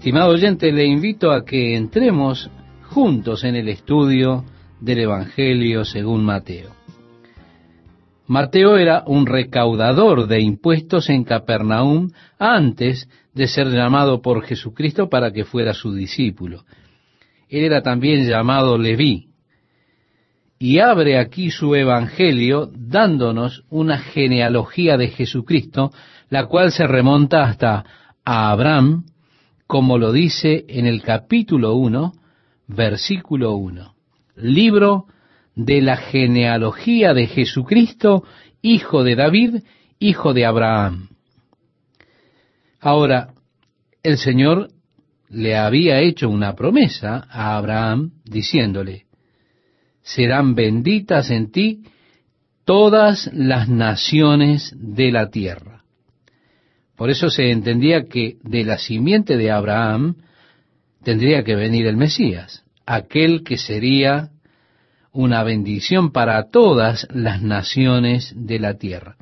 [0.00, 2.48] Estimado oyente, le invito a que entremos
[2.88, 4.46] juntos en el estudio
[4.80, 6.70] del Evangelio según Mateo.
[8.26, 15.32] Mateo era un recaudador de impuestos en Capernaum antes de ser llamado por Jesucristo para
[15.32, 16.64] que fuera su discípulo.
[17.50, 19.26] Él era también llamado Leví.
[20.58, 25.92] Y abre aquí su Evangelio dándonos una genealogía de Jesucristo,
[26.30, 27.84] la cual se remonta hasta
[28.24, 29.04] a Abraham,
[29.70, 32.12] como lo dice en el capítulo 1,
[32.66, 33.94] versículo 1.
[34.34, 35.06] Libro
[35.54, 38.24] de la genealogía de Jesucristo,
[38.62, 39.62] hijo de David,
[40.00, 41.10] hijo de Abraham.
[42.80, 43.34] Ahora,
[44.02, 44.72] el Señor
[45.28, 49.06] le había hecho una promesa a Abraham diciéndole,
[50.02, 51.84] serán benditas en ti
[52.64, 55.79] todas las naciones de la tierra.
[57.00, 60.16] Por eso se entendía que de la simiente de Abraham
[61.02, 64.28] tendría que venir el Mesías, aquel que sería
[65.10, 69.16] una bendición para todas las naciones de la tierra.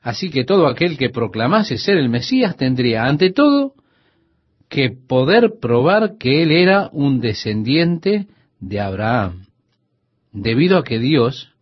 [0.00, 3.74] Así que todo aquel que proclamase ser el Mesías tendría, ante todo,
[4.68, 8.28] que poder probar que él era un descendiente
[8.60, 9.46] de Abraham,
[10.30, 11.52] debido a que Dios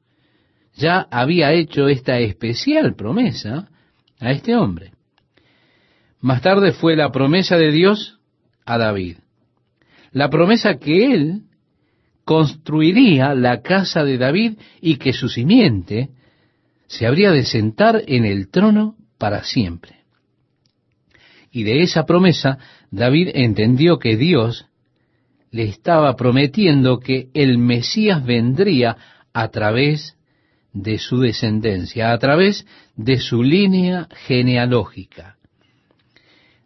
[0.74, 3.70] ya había hecho esta especial promesa
[4.18, 4.92] a este hombre.
[6.20, 8.18] Más tarde fue la promesa de Dios
[8.66, 9.16] a David,
[10.12, 11.42] la promesa que él
[12.24, 16.10] construiría la casa de David y que su simiente
[16.86, 20.00] se habría de sentar en el trono para siempre.
[21.50, 22.58] Y de esa promesa
[22.90, 24.66] David entendió que Dios
[25.50, 28.96] le estaba prometiendo que el Mesías vendría
[29.32, 30.16] a través
[30.72, 35.39] de su descendencia, a través de su línea genealógica.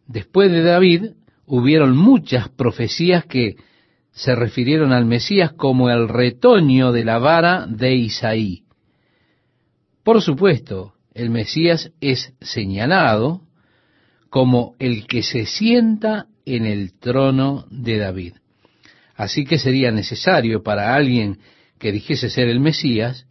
[0.06, 1.10] Después de David
[1.46, 3.56] hubieron muchas profecías que
[4.12, 8.64] se refirieron al Mesías como el retoño de la vara de Isaí.
[10.04, 13.42] Por supuesto, el Mesías es señalado
[14.30, 18.34] como el que se sienta en el trono de David.
[19.16, 21.38] Así que sería necesario para alguien
[21.78, 23.26] que dijese ser el Mesías,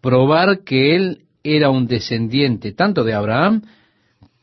[0.00, 3.62] probar que él era un descendiente tanto de Abraham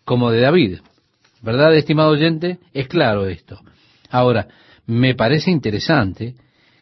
[0.05, 0.79] como de David.
[1.43, 2.59] ¿Verdad, estimado oyente?
[2.73, 3.59] Es claro esto.
[4.09, 4.47] Ahora,
[4.85, 6.35] me parece interesante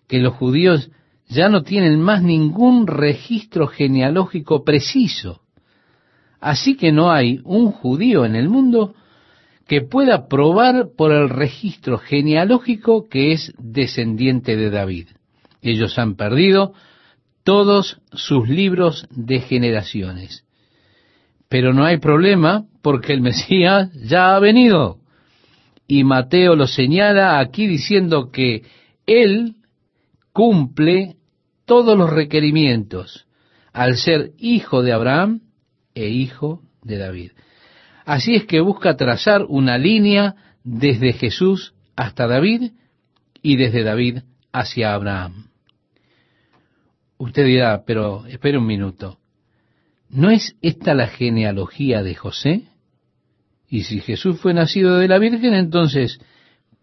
[0.07, 0.91] que los judíos
[1.27, 5.41] ya no tienen más ningún registro genealógico preciso.
[6.39, 8.93] Así que no hay un judío en el mundo
[9.67, 15.07] que pueda probar por el registro genealógico que es descendiente de David.
[15.63, 16.73] Ellos han perdido
[17.43, 20.45] todos sus libros de generaciones.
[21.51, 24.99] Pero no hay problema porque el Mesías ya ha venido.
[25.85, 28.63] Y Mateo lo señala aquí diciendo que
[29.05, 29.57] Él
[30.31, 31.17] cumple
[31.65, 33.27] todos los requerimientos
[33.73, 35.41] al ser hijo de Abraham
[35.93, 37.31] e hijo de David.
[38.05, 42.71] Así es que busca trazar una línea desde Jesús hasta David
[43.41, 44.19] y desde David
[44.53, 45.47] hacia Abraham.
[47.17, 49.17] Usted dirá, pero espere un minuto,
[50.11, 52.63] ¿no es esta la genealogía de José?
[53.69, 56.19] Y si Jesús fue nacido de la Virgen, entonces,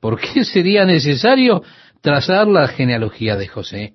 [0.01, 1.63] ¿por qué sería necesario
[2.01, 3.95] trazar la genealogía de José?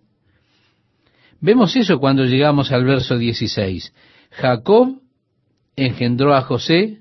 [1.42, 3.94] Vemos eso cuando llegamos al verso 16.
[4.32, 5.02] Jacob
[5.76, 7.00] engendró a José,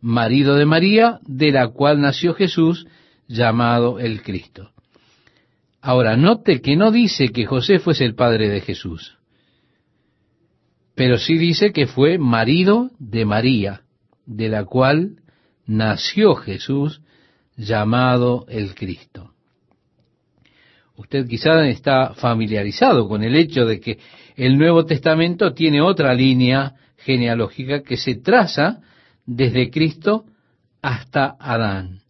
[0.00, 2.86] marido de María, de la cual nació Jesús,
[3.28, 4.72] llamado el Cristo.
[5.80, 9.16] Ahora, note que no dice que José fuese el padre de Jesús,
[11.02, 13.80] pero sí dice que fue marido de María,
[14.24, 15.16] de la cual
[15.66, 17.02] nació Jesús
[17.56, 19.32] llamado el Cristo.
[20.94, 23.98] Usted quizá está familiarizado con el hecho de que
[24.36, 28.78] el Nuevo Testamento tiene otra línea genealógica que se traza
[29.26, 30.26] desde Cristo
[30.82, 32.02] hasta Adán.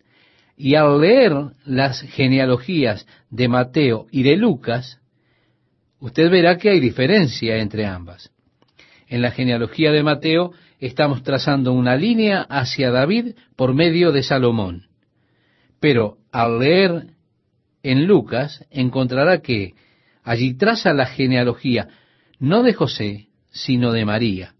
[0.54, 1.32] Y al leer
[1.64, 5.00] las genealogías de Mateo y de Lucas,
[5.98, 8.30] usted verá que hay diferencia entre ambas.
[9.12, 14.86] En la genealogía de Mateo estamos trazando una línea hacia David por medio de Salomón.
[15.80, 17.09] Pero al leer
[17.82, 19.74] en Lucas encontrará que
[20.22, 21.88] allí traza la genealogía
[22.38, 24.54] no de José, sino de María.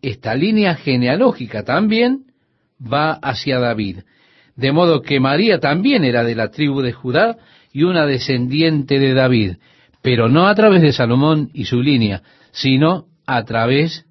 [0.00, 2.32] Esta línea genealógica también
[2.80, 4.04] va hacia David,
[4.54, 7.36] de modo que María también era de la tribu de Judá
[7.74, 9.56] y una descendiente de David,
[10.00, 14.06] pero no a través de Salomón y su línea, sino a través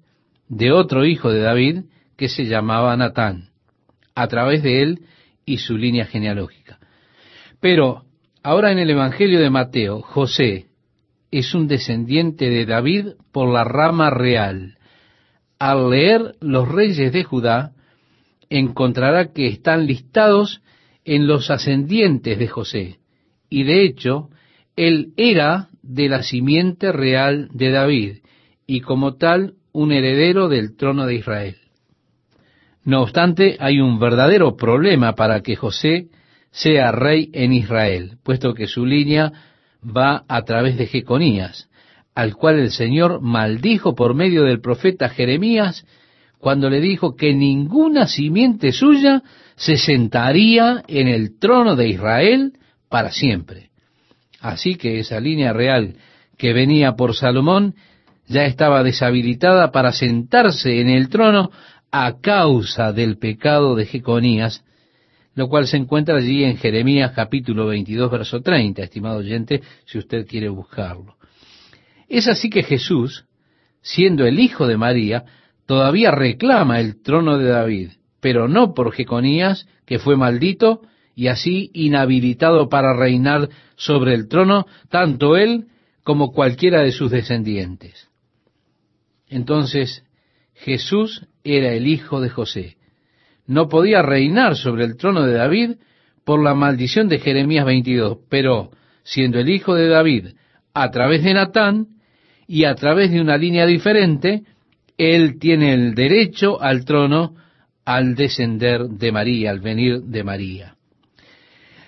[0.48, 1.84] de otro hijo de David
[2.16, 3.50] que se llamaba Natán.
[4.14, 5.00] A través de él
[5.44, 6.78] y su línea genealógica.
[7.60, 8.04] Pero
[8.42, 10.66] ahora en el Evangelio de Mateo, José
[11.30, 14.78] es un descendiente de David por la rama real.
[15.58, 17.72] Al leer los reyes de Judá,
[18.48, 20.62] encontrará que están listados
[21.04, 22.98] en los ascendientes de José.
[23.48, 24.28] Y de hecho,
[24.76, 28.18] él era de la simiente real de David,
[28.66, 31.56] y como tal un heredero del trono de Israel.
[32.84, 36.08] No obstante, hay un verdadero problema para que José
[36.50, 39.32] sea rey en Israel, puesto que su línea
[39.84, 41.68] va a través de Jeconías,
[42.14, 45.84] al cual el Señor maldijo por medio del profeta Jeremías
[46.38, 49.22] cuando le dijo que ninguna simiente suya
[49.56, 52.52] se sentaría en el trono de Israel
[52.88, 53.70] para siempre.
[54.40, 55.96] Así que esa línea real
[56.38, 57.74] que venía por Salomón
[58.26, 61.50] ya estaba deshabilitada para sentarse en el trono
[61.90, 64.64] a causa del pecado de Jeconías,
[65.34, 70.26] lo cual se encuentra allí en Jeremías capítulo 22, verso 30, estimado oyente, si usted
[70.26, 71.16] quiere buscarlo.
[72.08, 73.26] Es así que Jesús,
[73.80, 75.24] siendo el hijo de María,
[75.66, 77.90] todavía reclama el trono de David,
[78.20, 80.82] pero no por Jeconías, que fue maldito
[81.14, 85.66] y así inhabilitado para reinar sobre el trono, tanto él
[86.02, 88.08] como cualquiera de sus descendientes.
[89.28, 90.04] Entonces,
[90.54, 92.76] Jesús era el hijo de José.
[93.46, 95.70] No podía reinar sobre el trono de David
[96.24, 98.70] por la maldición de Jeremías 22, pero
[99.04, 100.28] siendo el hijo de David
[100.74, 101.86] a través de Natán
[102.48, 104.42] y a través de una línea diferente,
[104.98, 107.34] él tiene el derecho al trono
[107.84, 110.76] al descender de María, al venir de María.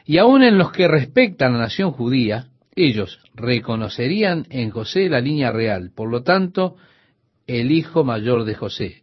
[0.06, 2.46] Y aun en los que respectan a la nación judía,
[2.76, 6.76] ellos reconocerían en José la línea real, por lo tanto,
[7.48, 9.02] el hijo mayor de José.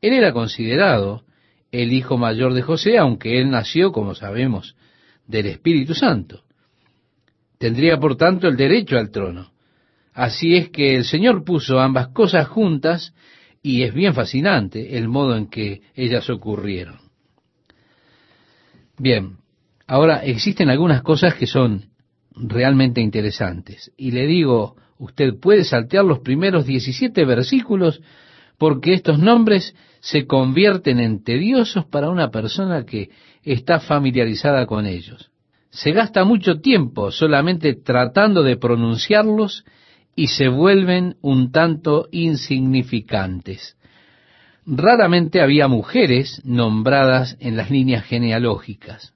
[0.00, 1.24] Él era considerado
[1.72, 4.76] el hijo mayor de José, aunque él nació, como sabemos,
[5.26, 6.44] del Espíritu Santo.
[7.58, 9.50] Tendría, por tanto, el derecho al trono.
[10.12, 13.14] Así es que el Señor puso ambas cosas juntas
[13.62, 16.98] y es bien fascinante el modo en que ellas ocurrieron.
[18.98, 19.38] Bien,
[19.86, 21.90] ahora existen algunas cosas que son
[22.34, 23.92] realmente interesantes.
[23.96, 28.00] Y le digo, usted puede saltear los primeros 17 versículos
[28.58, 33.10] porque estos nombres se convierten en tediosos para una persona que
[33.42, 35.30] está familiarizada con ellos.
[35.70, 39.64] Se gasta mucho tiempo solamente tratando de pronunciarlos
[40.16, 43.76] y se vuelven un tanto insignificantes.
[44.66, 49.14] Raramente había mujeres nombradas en las líneas genealógicas.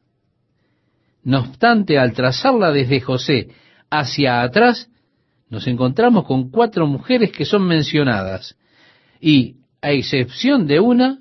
[1.25, 3.49] No obstante, al trazarla desde José
[3.91, 4.89] hacia atrás,
[5.53, 8.57] nos encontramos con cuatro mujeres que son mencionadas
[9.21, 11.21] y, a excepción de una,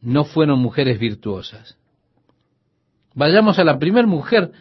[0.00, 1.76] no fueron mujeres virtuosas.
[3.14, 4.52] Vayamos a la primera mujer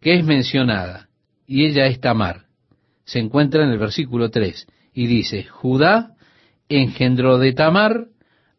[0.00, 1.08] que es mencionada,
[1.46, 2.46] y ella es Tamar
[3.06, 6.16] se encuentra en el versículo 3 y dice, Judá
[6.68, 8.08] engendró de Tamar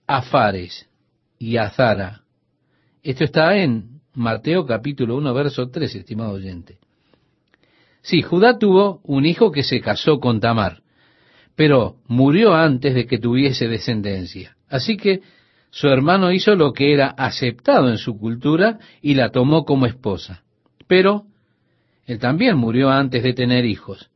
[0.08, 0.88] a Fares
[1.38, 2.22] y a Zara.
[3.04, 6.78] Esto está en Mateo capítulo 1, verso 3, estimado oyente.
[8.08, 10.82] Sí, Judá tuvo un hijo que se casó con Tamar,
[11.58, 14.56] pero murió antes de que tuviese descendencia.
[14.70, 15.20] Así que
[15.72, 20.42] su hermano hizo lo que era aceptado en su cultura y la tomó como esposa.
[20.88, 21.24] Pero
[22.06, 24.10] él también murió antes de tener hijos.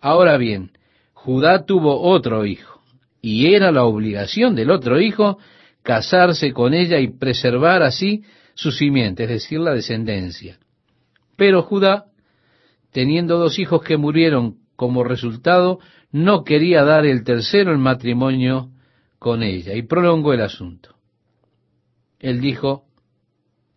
[0.00, 0.70] Ahora bien,
[1.12, 2.80] Judá tuvo otro hijo,
[3.20, 5.36] y era la obligación del otro hijo
[5.82, 8.22] casarse con ella y preservar así
[8.54, 10.58] su simiente, es decir, la descendencia.
[11.36, 12.06] Pero Judá,
[12.92, 15.78] teniendo dos hijos que murieron como resultado,
[16.12, 18.70] no quería dar el tercero en matrimonio
[19.18, 20.96] con ella y prolongó el asunto.
[22.18, 22.84] Él dijo,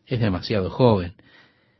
[0.05, 1.13] es demasiado joven,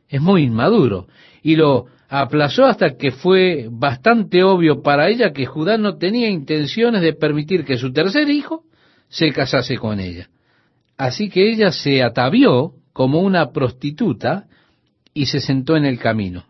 [0.08, 1.08] es muy inmaduro,
[1.42, 7.02] y lo aplazó hasta que fue bastante obvio para ella que Judá no tenía intenciones
[7.02, 8.64] de permitir que su tercer hijo
[9.08, 10.28] se casase con ella.
[10.96, 14.46] Así que ella se atavió como una prostituta
[15.12, 16.44] y se sentó en el camino.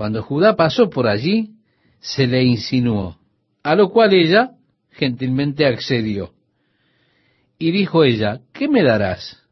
[0.00, 1.50] Cuando Judá pasó por allí,
[1.98, 3.18] se le insinuó,
[3.62, 4.52] a lo cual ella
[4.92, 6.32] gentilmente accedió.
[7.58, 9.42] Y dijo ella, ¿qué me darás?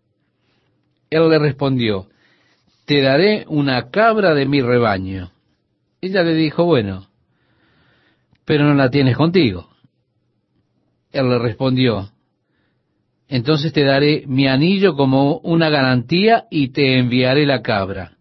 [1.11, 2.09] Él le respondió,
[2.87, 5.33] te daré una cabra de mi rebaño.
[6.01, 7.11] Ella le dijo, bueno,
[8.47, 9.69] pero no la tienes contigo.
[11.13, 12.11] Él le respondió,
[13.29, 18.17] entonces te daré mi anillo como una garantía y te enviaré la cabra.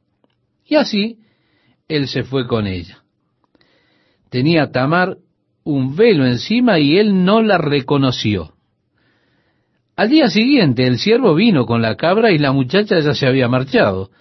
[0.66, 1.20] Y así
[1.88, 3.04] él se fue con ella.
[4.30, 5.18] Tenía Tamar
[5.64, 8.54] un velo encima y él no la reconoció.
[9.96, 13.48] Al día siguiente el siervo vino con la cabra y la muchacha ya se había
[13.48, 14.12] marchado,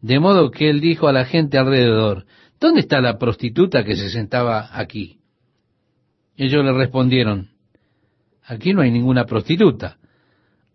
[0.00, 2.26] de modo que él dijo a la gente alrededor,
[2.60, 5.18] ¿dónde está la prostituta que se sentaba aquí?
[6.36, 7.50] Ellos le respondieron,
[8.44, 9.98] aquí no hay ninguna prostituta.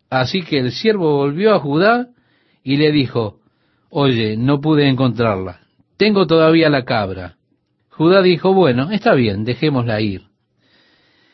[0.10, 2.10] Así que el siervo volvió a Judá
[2.63, 3.39] y le dijo,
[3.89, 5.61] oye, no pude encontrarla,
[6.01, 7.36] tengo todavía la cabra.
[7.89, 10.24] Judá dijo, bueno, está bien, dejémosla ir.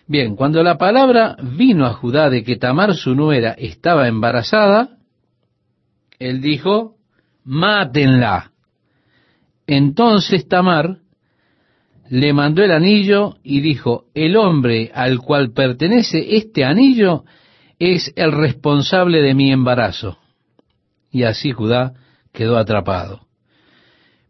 [0.07, 4.97] Bien, cuando la palabra vino a Judá de que Tamar su nuera estaba embarazada,
[6.19, 6.97] él dijo,
[7.45, 8.51] mátenla.
[9.67, 10.97] Entonces Tamar
[12.09, 17.23] le mandó el anillo y dijo, el hombre al cual pertenece este anillo
[17.79, 20.17] es el responsable de mi embarazo.
[21.09, 21.93] Y así Judá
[22.33, 23.26] quedó atrapado.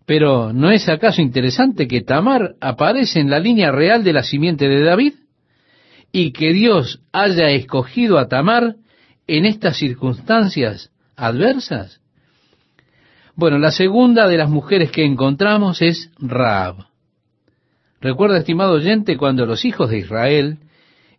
[0.08, 4.68] Pero ¿no es acaso interesante que Tamar aparece en la línea real de la simiente
[4.68, 5.14] de David?
[6.12, 8.76] y que Dios haya escogido a Tamar
[9.28, 12.02] en estas circunstancias adversas?
[13.36, 16.88] Bueno, la segunda de las mujeres que encontramos es Raab.
[18.02, 20.58] Recuerda, estimado oyente, cuando los hijos de Israel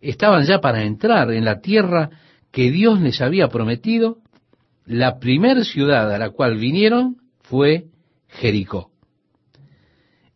[0.01, 2.11] estaban ya para entrar en la tierra
[2.51, 4.19] que Dios les había prometido,
[4.85, 7.85] la primera ciudad a la cual vinieron fue
[8.29, 8.91] Jericó.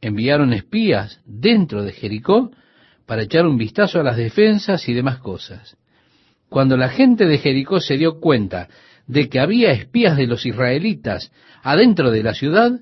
[0.01, 2.51] Enviaron espías dentro de Jericó
[3.07, 5.77] para echar un vistazo a las defensas y demás cosas.
[6.49, 8.69] Cuando la gente de Jericó se dio cuenta
[9.07, 11.33] de que había espías de los israelitas
[11.63, 12.81] adentro de la ciudad,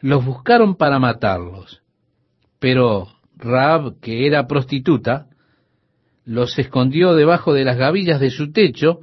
[0.00, 1.82] los buscaron para matarlos.
[2.58, 5.26] Pero Raab, que era prostituta,
[6.24, 9.00] los escondió debajo de las gavillas de su techo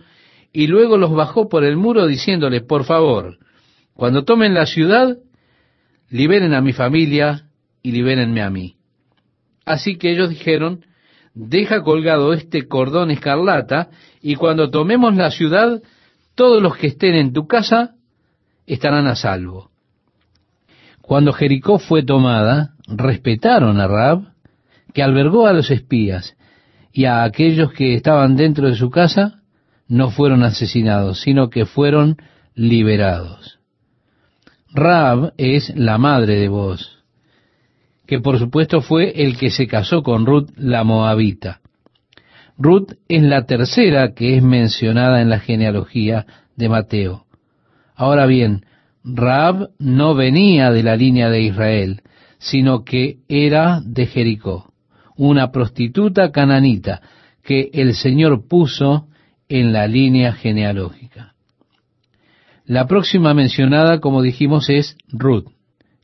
[0.51, 3.37] y luego los bajó por el muro diciéndole, por favor,
[3.93, 5.17] cuando tomen la ciudad,
[6.09, 7.45] liberen a mi familia
[7.81, 8.75] y libérenme a mí.
[9.65, 10.85] Así que ellos dijeron,
[11.33, 13.89] deja colgado este cordón escarlata,
[14.21, 15.81] y cuando tomemos la ciudad,
[16.35, 17.95] todos los que estén en tu casa
[18.65, 19.69] estarán a salvo.
[21.01, 24.33] Cuando Jericó fue tomada, respetaron a Rab,
[24.93, 26.35] que albergó a los espías,
[26.91, 29.41] y a aquellos que estaban dentro de su casa
[29.87, 32.17] no fueron asesinados, sino que fueron
[32.55, 33.58] liberados.
[34.73, 36.99] Rab es la madre de vos
[38.09, 41.61] que por supuesto fue el que se casó con Ruth la Moabita.
[42.57, 47.25] Ruth es la tercera que es mencionada en la genealogía de Mateo.
[47.95, 48.65] Ahora bien,
[49.03, 52.01] Raab no venía de la línea de Israel,
[52.39, 54.73] sino que era de Jericó,
[55.15, 57.03] una prostituta cananita
[57.43, 59.07] que el Señor puso
[59.49, 61.28] en la línea genealógica.
[62.69, 65.47] La próxima mencionada, como dijimos, es Ruth,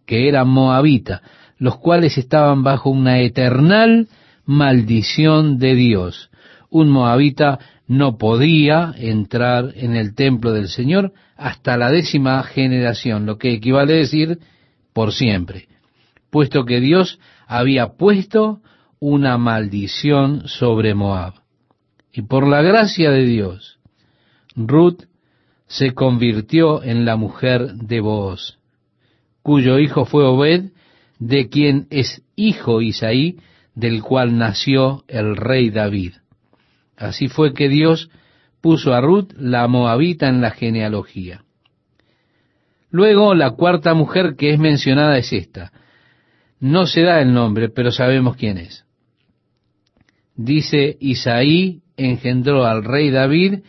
[0.08, 1.22] que era moabita,
[1.60, 4.08] los cuales estaban bajo una eternal
[4.46, 6.32] maldición de Dios.
[6.72, 13.38] Un moabita no podía entrar en el templo del Señor hasta la décima generación, lo
[13.38, 14.40] que equivale a decir
[14.92, 15.68] por siempre,
[16.32, 18.62] puesto que Dios había puesto
[19.00, 21.36] una maldición sobre Moab.
[22.12, 23.78] Y por la gracia de Dios,
[24.56, 25.04] Ruth
[25.68, 28.58] se convirtió en la mujer de Booz,
[29.42, 30.72] cuyo hijo fue Obed,
[31.20, 33.38] de quien es hijo Isaí,
[33.74, 36.14] del cual nació el rey David.
[36.98, 38.10] Así fue que Dios
[38.62, 41.44] puso a Ruth la moabita en la genealogía.
[42.90, 45.72] Luego la cuarta mujer que es mencionada es esta.
[46.60, 48.86] No se da el nombre, pero sabemos quién es.
[50.36, 53.60] Dice, Isaí engendró al rey David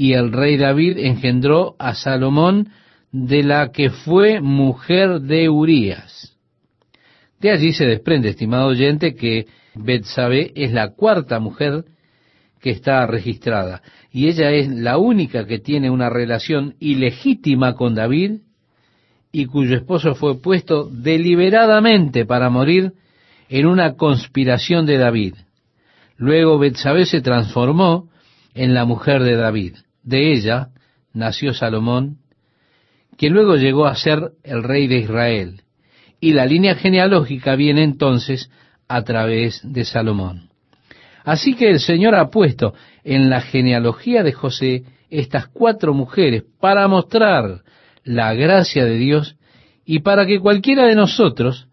[0.00, 2.68] y el rey David engendró a Salomón
[3.10, 6.36] de la que fue mujer de Urías.
[7.40, 11.84] De allí se desprende, estimado oyente, que Betsabé es la cuarta mujer
[12.60, 18.38] que está registrada, y ella es la única que tiene una relación ilegítima con David
[19.32, 22.92] y cuyo esposo fue puesto deliberadamente para morir
[23.48, 25.34] en una conspiración de David.
[26.16, 28.08] Luego Betsabé se transformó
[28.54, 29.74] en la mujer de David.
[30.08, 30.68] De ella
[31.12, 32.16] nació Salomón,
[33.18, 35.60] que luego llegó a ser el rey de Israel
[36.18, 38.50] y la línea genealógica viene entonces
[38.88, 40.48] a través de Salomón.
[41.24, 42.72] Así que el Señor ha puesto
[43.04, 47.60] en la genealogía de José estas cuatro mujeres para mostrar
[48.02, 49.36] la gracia de Dios
[49.84, 51.68] y para que cualquiera de nosotros,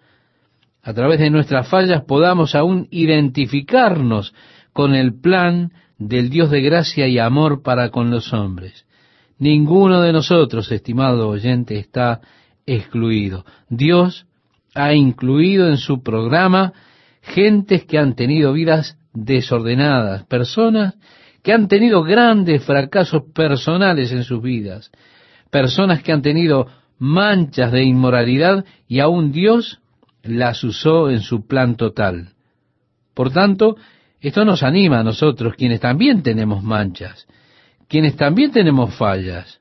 [0.83, 4.33] a través de nuestras fallas, podamos aún identificarnos
[4.73, 8.85] con el plan del Dios de gracia y amor para con los hombres.
[9.37, 12.21] Ninguno de nosotros, estimado oyente, está
[12.65, 13.45] excluido.
[13.69, 14.25] Dios
[14.73, 16.73] ha incluido en su programa
[17.21, 20.95] gentes que han tenido vidas desordenadas, personas
[21.41, 24.91] que han tenido grandes fracasos personales en sus vidas,
[25.51, 29.79] personas que han tenido manchas de inmoralidad y aún Dios
[30.23, 32.29] las usó en su plan total.
[33.13, 33.77] Por tanto,
[34.27, 37.27] esto nos anima a nosotros, quienes también tenemos manchas,
[37.87, 39.59] quienes también tenemos fallas.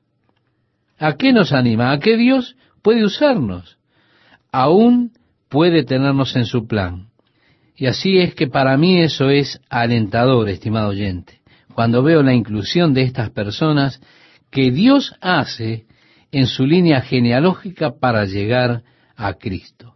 [0.97, 1.91] ¿A qué nos anima?
[1.91, 3.77] A que Dios puede usarnos.
[4.51, 5.11] Aún
[5.49, 7.09] puede tenernos en su plan.
[7.75, 11.41] Y así es que para mí eso es alentador, estimado oyente,
[11.73, 14.01] cuando veo la inclusión de estas personas
[14.49, 15.85] que Dios hace
[16.31, 18.83] en su línea genealógica para llegar
[19.15, 19.95] a Cristo.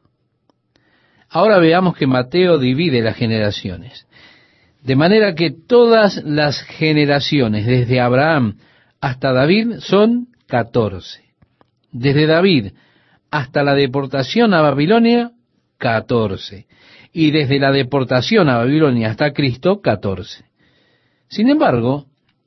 [1.29, 4.07] Ahora veamos que Mateo divide las generaciones.
[4.83, 8.57] De manera que todas las generaciones, desde Abraham
[9.01, 11.23] hasta David, son catorce.
[11.91, 12.73] Desde David
[13.31, 15.31] hasta la deportación a Babilonia,
[15.77, 16.67] catorce.
[17.11, 20.45] Y desde la deportación a Babilonia hasta Cristo, catorce.
[21.27, 22.05] Sin embargo,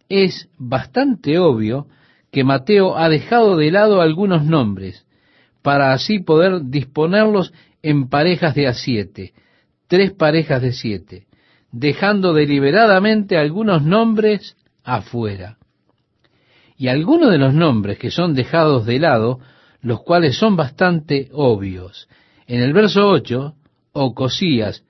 [0.09, 1.87] es bastante obvio
[2.31, 5.07] que Mateo ha dejado de lado algunos nombres,
[5.63, 9.33] para así poder disponerlos en parejas de a siete,
[9.87, 11.27] tres parejas de siete,
[11.73, 15.57] dejando deliberadamente algunos nombres afuera.
[16.77, 19.41] Y algunos de los nombres que son dejados de lado,
[19.81, 22.09] los cuales son bastante obvios.
[22.47, 23.55] En el verso 8,
[23.93, 24.85] Ocosías,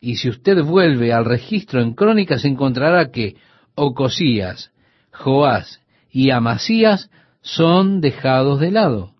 [0.00, 3.36] y si usted vuelve al registro en crónicas encontrará que
[3.74, 4.70] Ocosías,
[5.12, 5.80] Joás
[6.10, 9.14] y Amasías son dejados de lado.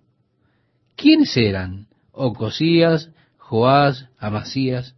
[0.97, 1.87] ¿Quiénes eran?
[2.12, 4.98] Ocosías, Joás, Amasías.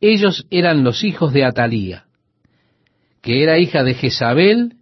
[0.00, 2.06] Ellos eran los hijos de Atalía,
[3.20, 4.76] que era hija de Jezabel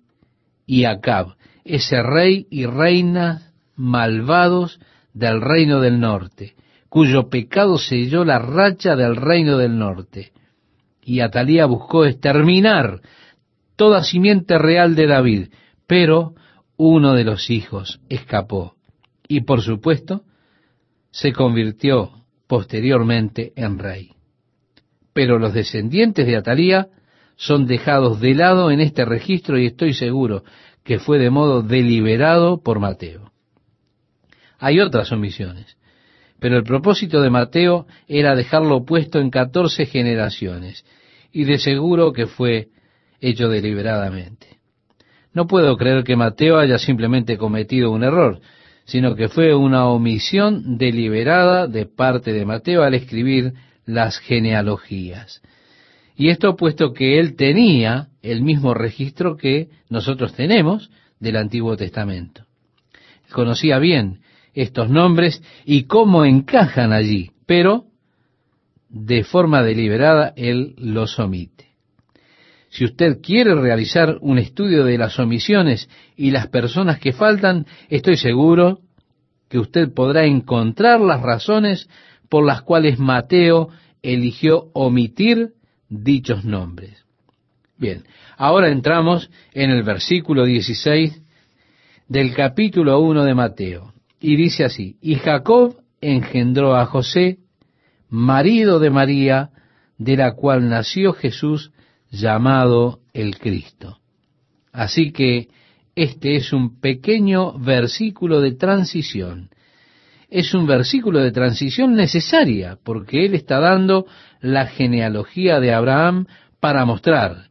[0.67, 1.35] y Acab,
[1.65, 4.81] ese rey y reina malvados
[5.13, 6.55] del reino del norte,
[6.89, 10.33] cuyo pecado selló la racha del reino del norte.
[11.03, 13.01] Y Atalía buscó exterminar
[13.77, 15.49] toda simiente real de David,
[15.87, 16.35] pero
[16.77, 18.77] uno de los hijos escapó
[19.27, 20.23] y por supuesto
[21.11, 22.13] se convirtió
[22.47, 24.18] posteriormente en rey.
[25.19, 26.91] Pero los descendientes de Atalía
[27.35, 30.45] son dejados de lado en este registro y estoy seguro
[30.85, 33.33] que fue de modo deliberado por Mateo.
[34.61, 35.77] Hay otras omisiones,
[36.39, 40.85] pero el propósito de Mateo era dejarlo puesto en catorce generaciones,
[41.33, 42.69] y de seguro que fue
[43.21, 44.61] hecho deliberadamente.
[45.33, 48.39] No puedo creer que Mateo haya simplemente cometido un error,
[48.85, 53.55] sino que fue una omisión deliberada de parte de Mateo al escribir
[53.89, 55.41] las genealogías.
[56.15, 62.45] Y esto puesto que él tenía el mismo registro que nosotros tenemos del Antiguo Testamento.
[63.33, 64.21] conocía bien
[64.53, 67.87] estos nombres y cómo encajan allí, pero
[68.91, 71.69] de forma deliberada él los omite.
[72.69, 78.19] Si usted quiere realizar un estudio de las omisiones y las personas que faltan, estoy
[78.19, 78.81] seguro
[79.49, 81.89] que usted podrá encontrar las razones
[82.29, 83.69] por las cuales Mateo
[84.03, 85.55] eligió omitir
[85.89, 87.05] dichos nombres.
[87.77, 88.05] Bien,
[88.37, 91.23] ahora entramos en el versículo 16
[92.09, 93.93] del capítulo 1 de Mateo.
[94.21, 97.39] Y dice así, y Jacob engendró a José,
[98.09, 99.51] marido de María,
[99.97, 101.73] de la cual nació Jesús,
[102.11, 103.99] llamado el Cristo.
[104.73, 105.49] Así que
[105.95, 109.51] este es un pequeño versículo de transición.
[110.29, 114.07] Es un versículo de transición necesaria porque él está dando
[114.41, 116.27] la genealogía de Abraham
[116.61, 117.49] para mostrar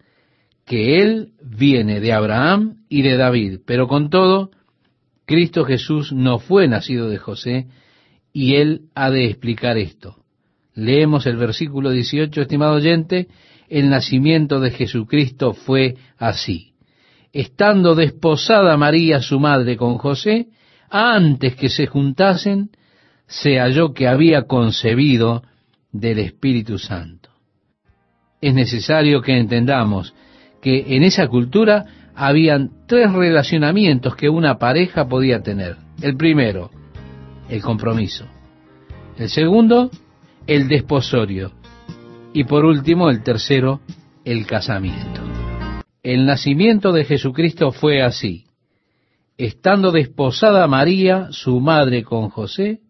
[0.66, 4.52] que él viene de Abraham y de David, pero con todo,
[5.26, 7.68] Cristo Jesús no fue nacido de José
[8.32, 10.18] y él ha de explicar esto.
[10.76, 13.28] Leemos el versículo 18, estimado oyente,
[13.68, 16.74] el nacimiento de Jesucristo fue así.
[17.34, 20.50] Estando desposada María su madre con José,
[20.90, 22.72] antes que se juntasen,
[23.28, 25.44] se halló que había concebido
[25.92, 27.30] del Espíritu Santo.
[28.42, 30.14] Es necesario que entendamos
[30.62, 35.78] que en esa cultura habían tres relacionamientos que una pareja podía tener.
[36.02, 36.72] El primero,
[37.50, 38.26] el compromiso.
[39.18, 39.90] El segundo,
[40.46, 41.52] el desposorio
[42.38, 43.82] y por último, el tercero,
[44.24, 45.22] el casamiento.
[46.04, 48.46] El nacimiento de Jesucristo fue así.
[49.38, 52.82] Estando desposada María, su madre, con José,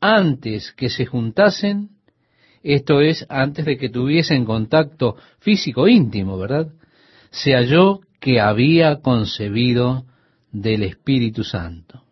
[0.00, 1.90] antes que se juntasen,
[2.62, 6.72] esto es, antes de que tuviesen contacto físico íntimo, ¿verdad?
[7.30, 10.06] Se halló que había concebido
[10.50, 12.02] del Espíritu Santo.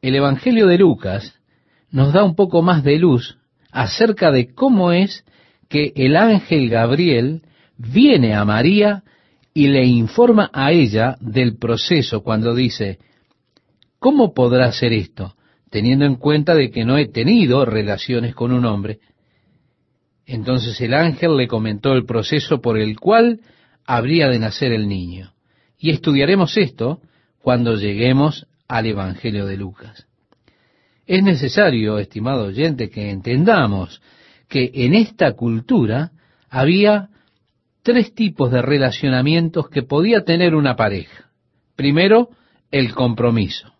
[0.00, 1.40] El Evangelio de Lucas
[1.90, 3.38] nos da un poco más de luz
[3.72, 5.24] acerca de cómo es
[5.68, 7.42] que el ángel Gabriel
[7.78, 9.02] viene a María
[9.56, 12.98] y le informa a ella del proceso cuando dice,
[13.98, 15.34] ¿cómo podrá hacer esto?
[15.70, 18.98] Teniendo en cuenta de que no he tenido relaciones con un hombre.
[20.26, 23.40] Entonces el ángel le comentó el proceso por el cual
[23.86, 25.32] habría de nacer el niño.
[25.78, 27.00] Y estudiaremos esto
[27.40, 30.06] cuando lleguemos al Evangelio de Lucas.
[31.06, 34.02] Es necesario, estimado oyente, que entendamos
[34.50, 36.12] que en esta cultura
[36.50, 37.08] había
[37.86, 41.30] tres tipos de relacionamientos que podía tener una pareja.
[41.76, 42.30] Primero,
[42.72, 43.72] el compromiso.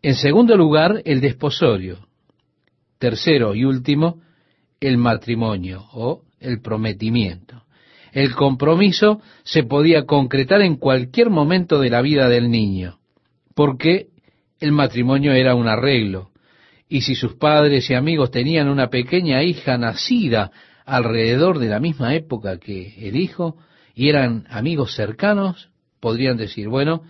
[0.00, 2.08] En segundo lugar, el desposorio.
[2.98, 4.22] Tercero y último,
[4.80, 7.64] el matrimonio o el prometimiento.
[8.12, 12.98] El compromiso se podía concretar en cualquier momento de la vida del niño,
[13.54, 14.06] porque
[14.58, 16.30] el matrimonio era un arreglo,
[16.88, 20.50] y si sus padres y amigos tenían una pequeña hija nacida
[20.88, 23.56] alrededor de la misma época que el hijo,
[23.94, 25.68] y eran amigos cercanos,
[26.00, 27.02] podrían decir, bueno,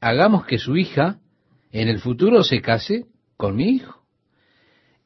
[0.00, 1.18] hagamos que su hija
[1.72, 3.06] en el futuro se case
[3.38, 4.02] con mi hijo.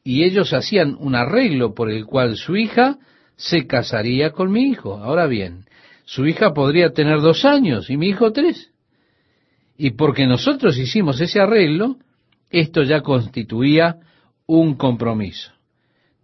[0.02, 2.98] Y ellos hacían un arreglo por el cual su hija
[3.36, 4.98] se casaría con mi hijo.
[4.98, 5.66] Ahora bien,
[6.04, 8.72] su hija podría tener dos años y mi hijo tres.
[9.76, 11.98] Y porque nosotros hicimos ese arreglo,
[12.50, 14.00] esto ya constituía
[14.46, 15.52] un compromiso.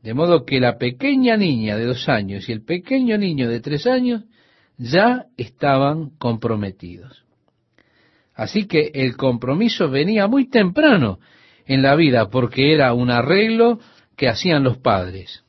[0.02, 3.86] De modo que la pequeña niña de dos años y el pequeño niño de tres
[3.86, 4.24] años
[4.76, 7.24] ya estaban comprometidos.
[8.34, 11.18] Así que el compromiso venía muy temprano
[11.66, 13.80] en la vida porque era un arreglo
[14.16, 15.44] que hacían los padres.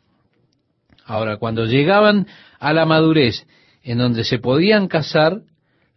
[1.06, 2.28] Ahora, cuando llegaban
[2.60, 3.46] a la madurez
[3.84, 5.42] en donde se podían casar,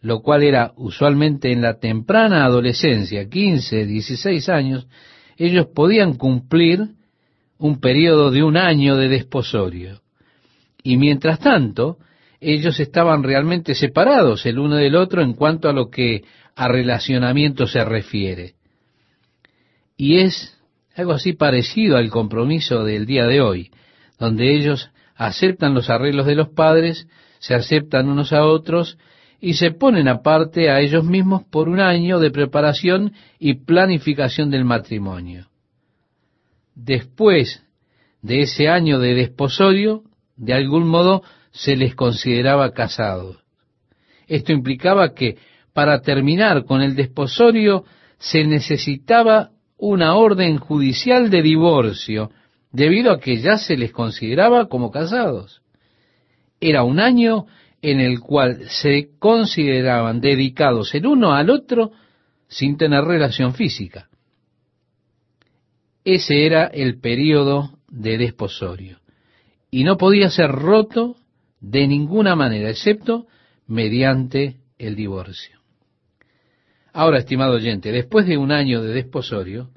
[0.03, 4.87] lo cual era usualmente en la temprana adolescencia, 15, 16 años,
[5.37, 6.91] ellos podían cumplir
[7.62, 10.01] un periodo de un año de desposorio.
[10.83, 11.98] Y mientras tanto,
[12.40, 16.25] ellos estaban realmente separados el uno del otro en cuanto a lo que
[16.57, 18.55] a relacionamiento se refiere.
[19.96, 20.59] Y es
[20.96, 23.70] algo así parecido al compromiso del día de hoy,
[24.18, 27.07] donde ellos aceptan los arreglos de los padres,
[27.38, 28.98] se aceptan unos a otros
[29.40, 34.64] y se ponen aparte a ellos mismos por un año de preparación y planificación del
[34.64, 35.52] matrimonio.
[36.74, 37.62] Después
[38.22, 40.02] de ese año de desposorio,
[40.37, 43.38] de algún modo se les consideraba casados.
[44.26, 45.37] Esto implicaba que
[45.72, 47.85] para terminar con el desposorio
[48.18, 52.30] se necesitaba una orden judicial de divorcio,
[52.70, 55.62] debido a que ya se les consideraba como casados.
[56.61, 57.46] Era un año
[57.82, 61.90] en el cual se consideraban dedicados el uno al otro
[62.46, 64.08] sin tener relación física.
[66.05, 68.99] Ese era el período de desposorio
[69.71, 71.17] y no podía ser roto
[71.61, 73.27] de ninguna manera, excepto
[73.67, 75.61] mediante el divorcio.
[76.93, 79.71] Ahora, estimado oyente, después de un año de desposorio,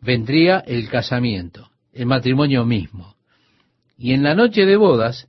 [0.00, 3.16] vendría el casamiento el matrimonio mismo.
[3.98, 5.28] Y en la noche de bodas,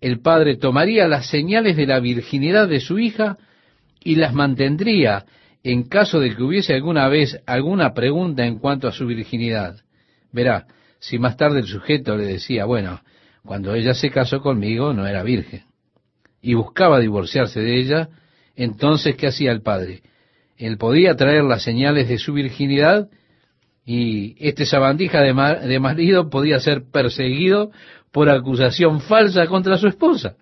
[0.00, 3.38] el padre tomaría las señales de la virginidad de su hija
[4.02, 5.24] y las mantendría
[5.70, 9.76] en caso de que hubiese alguna vez alguna pregunta en cuanto a su virginidad.
[10.32, 10.66] Verá,
[10.98, 13.02] si más tarde el sujeto le decía, bueno,
[13.44, 15.64] cuando ella se casó conmigo no era virgen,
[16.40, 18.08] y buscaba divorciarse de ella,
[18.56, 20.00] entonces, ¿qué hacía el padre?
[20.56, 23.10] Él podía traer las señales de su virginidad
[23.84, 27.72] y este sabandija de, de marido podía ser perseguido
[28.10, 30.36] por acusación falsa contra su esposa.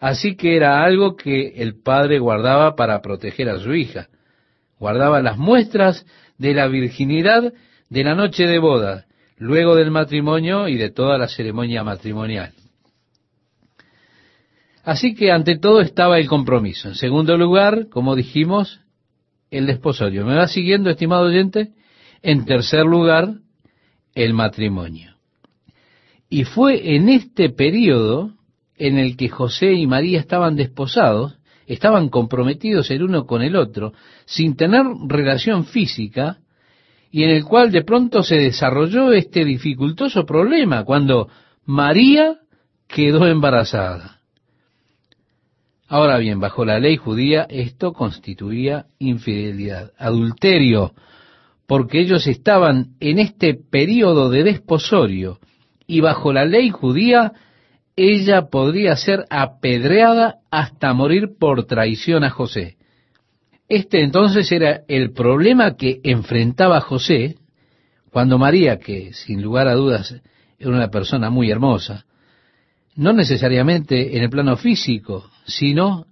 [0.00, 4.08] Así que era algo que el padre guardaba para proteger a su hija.
[4.78, 6.06] Guardaba las muestras
[6.38, 7.52] de la virginidad
[7.88, 12.52] de la noche de boda, luego del matrimonio y de toda la ceremonia matrimonial.
[14.84, 16.88] Así que ante todo estaba el compromiso.
[16.88, 18.80] En segundo lugar, como dijimos,
[19.50, 20.24] el desposorio.
[20.24, 21.72] ¿Me va siguiendo, estimado oyente?
[22.22, 23.34] En tercer lugar,
[24.14, 25.16] el matrimonio.
[26.30, 28.32] Y fue en este periodo
[28.76, 31.37] en el que José y María estaban desposados,
[31.68, 33.92] estaban comprometidos el uno con el otro,
[34.24, 36.38] sin tener relación física,
[37.10, 41.28] y en el cual de pronto se desarrolló este dificultoso problema cuando
[41.64, 42.38] María
[42.86, 44.18] quedó embarazada.
[45.88, 50.92] Ahora bien, bajo la ley judía esto constituía infidelidad, adulterio,
[51.66, 55.38] porque ellos estaban en este periodo de desposorio
[55.86, 57.32] y bajo la ley judía
[57.98, 62.76] ella podría ser apedreada hasta morir por traición a José.
[63.68, 67.38] Este entonces era el problema que enfrentaba José
[68.12, 70.14] cuando María, que sin lugar a dudas
[70.60, 72.06] era una persona muy hermosa,
[72.94, 76.06] no necesariamente en el plano físico, sino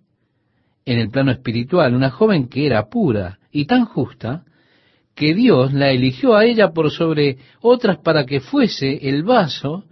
[0.84, 4.42] en el plano espiritual, una joven que era pura y tan justa,
[5.14, 9.84] que Dios la eligió a ella por sobre otras para que fuese el vaso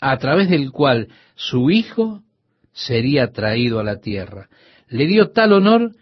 [0.00, 2.24] a través del cual su hijo
[2.72, 4.48] sería traído a la tierra.
[4.88, 5.92] Le dio tal honor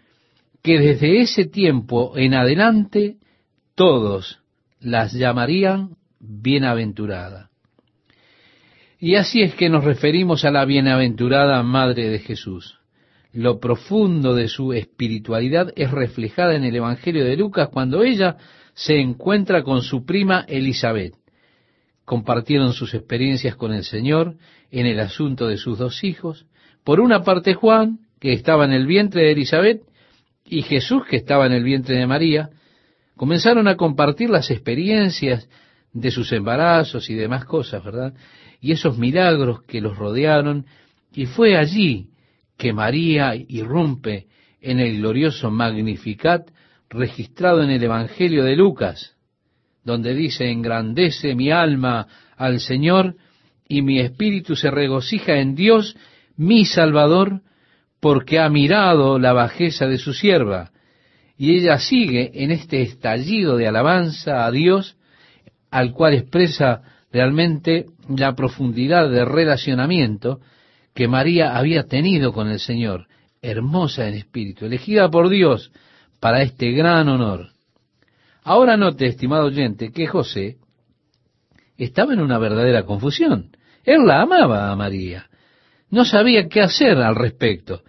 [0.63, 3.17] que desde ese tiempo en adelante
[3.75, 4.39] todos
[4.79, 7.51] las llamarían bienaventurada.
[8.99, 12.79] Y así es que nos referimos a la bienaventurada Madre de Jesús.
[13.31, 18.37] Lo profundo de su espiritualidad es reflejada en el Evangelio de Lucas cuando ella
[18.73, 21.13] se encuentra con su prima Elizabeth.
[22.07, 24.37] Compartieron sus experiencias con el Señor
[24.71, 26.45] en el asunto de sus dos hijos.
[26.85, 29.81] Por una parte Juan, que estaba en el vientre de Elizabeth,
[30.45, 32.49] y Jesús, que estaba en el vientre de María,
[33.17, 35.49] comenzaron a compartir las experiencias
[35.91, 38.13] de sus embarazos y demás cosas, ¿verdad?
[38.61, 40.65] Y esos milagros que los rodearon,
[41.13, 42.07] y fue allí
[42.55, 44.27] que María irrumpe
[44.61, 46.51] en el glorioso Magnificat
[46.89, 49.16] registrado en el Evangelio de Lucas,
[49.87, 53.15] donde dice, engrandece mi alma al Señor
[53.69, 55.95] y mi espíritu se regocija en Dios,
[56.35, 57.39] mi Salvador,
[58.01, 60.71] porque ha mirado la bajeza de su sierva.
[61.37, 64.97] Y ella sigue en este estallido de alabanza a Dios,
[65.71, 70.41] al cual expresa realmente la profundidad de relacionamiento
[70.93, 73.07] que María había tenido con el Señor,
[73.41, 75.71] hermosa en espíritu, elegida por Dios
[76.19, 77.56] para este gran honor.
[78.47, 80.55] Ahora note, estimado oyente, que José
[81.77, 83.51] estaba en una verdadera confusión.
[83.83, 85.25] Él la amaba a María.
[85.89, 87.81] No sabía qué hacer al respecto.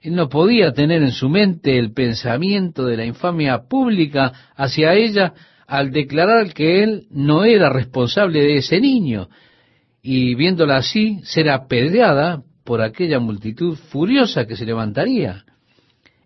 [0.00, 5.34] Él no podía tener en su mente el pensamiento de la infamia pública hacia ella
[5.66, 9.28] al declarar que él no era responsable de ese niño
[10.00, 15.44] y viéndola así ser apedreada por aquella multitud furiosa que se levantaría.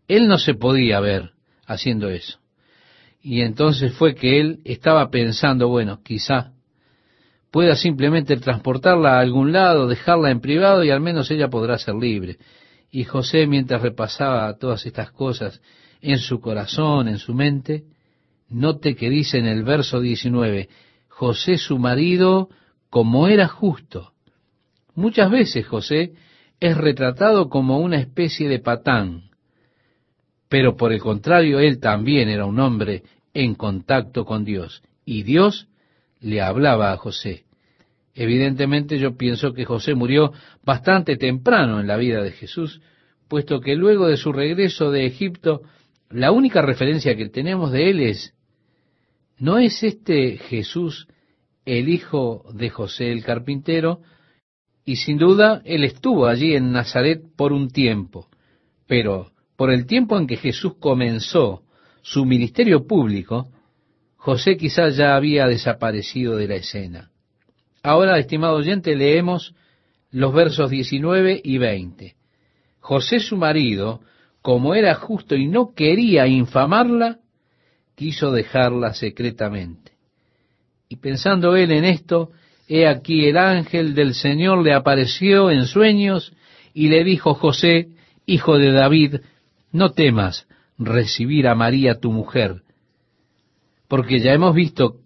[0.09, 1.31] Él no se podía ver
[1.67, 2.39] haciendo eso.
[3.21, 6.53] Y entonces fue que él estaba pensando, bueno, quizá
[7.51, 11.95] pueda simplemente transportarla a algún lado, dejarla en privado y al menos ella podrá ser
[11.95, 12.39] libre.
[12.91, 15.61] Y José, mientras repasaba todas estas cosas
[16.01, 17.85] en su corazón, en su mente,
[18.49, 20.69] note que dice en el verso 19,
[21.09, 22.49] José su marido
[22.91, 24.13] como era justo.
[24.95, 26.13] Muchas veces José
[26.61, 29.28] es retratado como una especie de patán,
[30.49, 33.03] pero por el contrario él también era un hombre
[33.35, 35.69] en contacto con Dios, y Dios
[36.21, 37.45] le hablaba a José.
[38.15, 40.33] Evidentemente yo pienso que José murió
[40.65, 42.81] bastante temprano en la vida de Jesús,
[43.29, 45.63] puesto que luego de su regreso de Egipto,
[46.11, 48.35] la única referencia que tenemos de él es,
[49.39, 51.07] ¿no es este Jesús
[51.65, 54.01] el hijo de José el carpintero?
[54.85, 58.29] Y sin duda él estuvo allí en Nazaret por un tiempo,
[58.87, 61.65] pero por el tiempo en que Jesús comenzó
[62.01, 63.49] su ministerio público,
[64.17, 67.11] José quizás ya había desaparecido de la escena.
[67.83, 69.57] Ahora, estimado oyente, leemos
[70.13, 72.15] los versos 19 y 20.
[72.79, 74.01] José su marido,
[74.43, 77.19] como era justo y no quería infamarla,
[77.97, 79.91] quiso dejarla secretamente.
[80.89, 82.31] Y pensando él en esto,
[82.69, 86.33] he aquí el ángel del Señor le apareció en sueños
[86.75, 87.89] y le dijo, José,
[88.25, 89.17] hijo de David,
[89.73, 90.47] no temas
[90.79, 92.63] recibir a María tu mujer,
[93.89, 94.97] porque ya hemos visto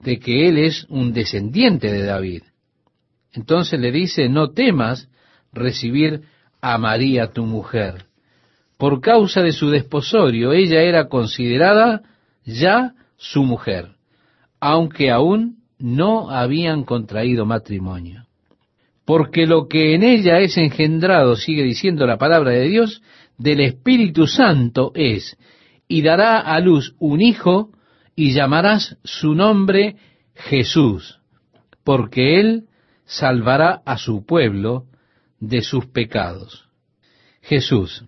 [0.00, 2.42] de que él es un descendiente de David.
[3.32, 5.08] Entonces le dice, no temas
[5.52, 6.22] recibir
[6.60, 8.06] a María tu mujer.
[8.78, 12.02] Por causa de su desposorio, ella era considerada
[12.44, 13.92] ya su mujer,
[14.60, 18.26] aunque aún no habían contraído matrimonio.
[19.04, 23.02] Porque lo que en ella es engendrado, sigue diciendo la palabra de Dios,
[23.38, 25.36] del Espíritu Santo es,
[25.88, 27.70] y dará a luz un hijo,
[28.14, 29.96] y llamarás su nombre
[30.34, 31.20] Jesús,
[31.84, 32.64] porque él
[33.04, 34.86] salvará a su pueblo
[35.38, 36.66] de sus pecados.
[37.42, 38.04] Jesús.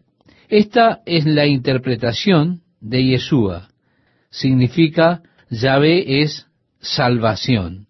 [0.48, 3.68] Esta es la interpretación de Yeshua.
[4.30, 6.46] Significa Yahvé es
[6.80, 7.86] salvación.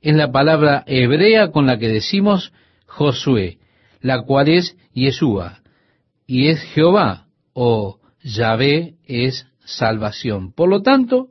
[0.00, 2.52] Es la palabra hebrea con la que decimos
[2.86, 3.58] Josué,
[4.00, 5.60] la cual es Yeshua,
[6.26, 10.52] y es Jehová, o Yahvé es salvación.
[10.52, 11.28] Por lo tanto,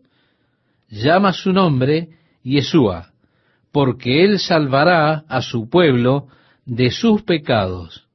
[0.89, 2.09] llama su nombre
[2.43, 3.11] Yeshua,
[3.71, 6.27] porque él salvará a su pueblo
[6.65, 8.07] de sus pecados.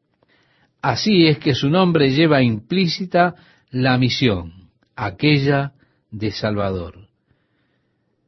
[0.83, 3.35] Así es que su nombre lleva implícita
[3.71, 5.73] la misión, aquella
[6.11, 7.09] de Salvador.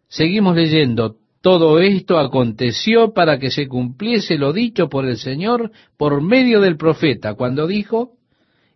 [0.08, 6.20] Seguimos leyendo, todo esto aconteció para que se cumpliese lo dicho por el Señor por
[6.22, 8.12] medio del profeta, cuando dijo,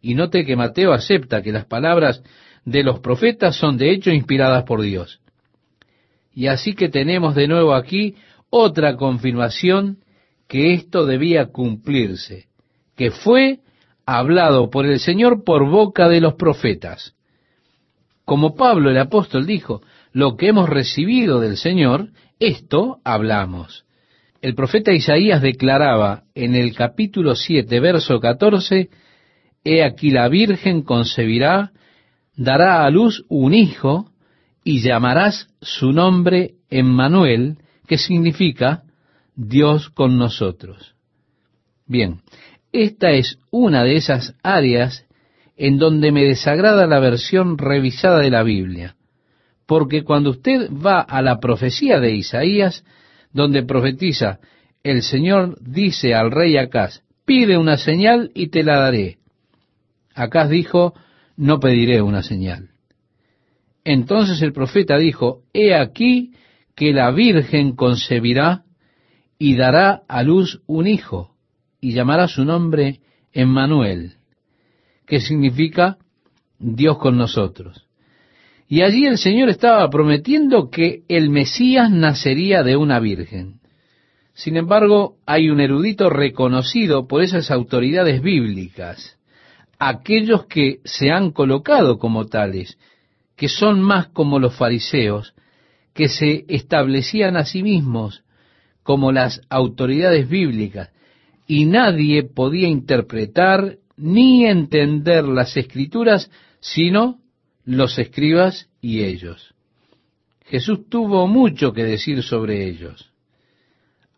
[0.07, 2.23] Y note que Mateo acepta que las palabras
[2.65, 5.19] de los profetas son de hecho inspiradas por Dios.
[6.33, 8.15] Y así que tenemos de nuevo aquí
[8.49, 9.99] otra confirmación
[10.47, 12.47] que esto debía cumplirse,
[12.95, 13.59] que fue
[14.07, 17.17] hablado por el Señor por boca de los profetas.
[18.25, 23.87] Como Pablo el apóstol dijo, lo que hemos recibido del Señor, esto hablamos.
[24.41, 28.89] El profeta Isaías declaraba en el capítulo 7, verso 14,
[29.69, 31.73] He aquí la Virgen concebirá,
[32.37, 34.13] dará a luz un hijo,
[34.63, 38.85] y llamarás su nombre Emmanuel, que significa
[39.35, 40.95] Dios con nosotros.
[41.85, 42.21] Bien,
[42.71, 45.05] esta es una de esas áreas
[45.57, 48.95] en donde me desagrada la versión revisada de la Biblia,
[49.67, 52.85] porque cuando usted va a la profecía de Isaías,
[53.33, 54.39] donde profetiza,
[54.85, 59.19] el Señor dice al rey Acaz, pide una señal y te la daré.
[60.17, 60.95] Acaz dijo,
[61.37, 62.71] no pediré una señal.
[63.85, 66.33] Entonces el profeta dijo, he aquí
[66.75, 68.65] que la Virgen concebirá
[69.39, 71.37] y dará a luz un hijo,
[71.83, 73.01] y llamará su nombre
[73.33, 74.15] Emmanuel,
[75.07, 75.99] que significa
[76.59, 77.87] Dios con nosotros.
[78.69, 83.61] Y allí el Señor estaba prometiendo que el Mesías nacería de una virgen.
[84.33, 89.16] Sin embargo, hay un erudito reconocido por esas autoridades bíblicas,
[89.79, 92.79] aquellos que se han colocado como tales,
[93.37, 95.35] que son más como los fariseos,
[95.93, 98.23] que se establecían a sí mismos
[98.83, 100.91] como las autoridades bíblicas,
[101.47, 107.21] y nadie podía interpretar ni entender las escrituras sino
[107.65, 109.55] los escribas y ellos.
[110.47, 113.13] Jesús tuvo mucho que decir sobre ellos.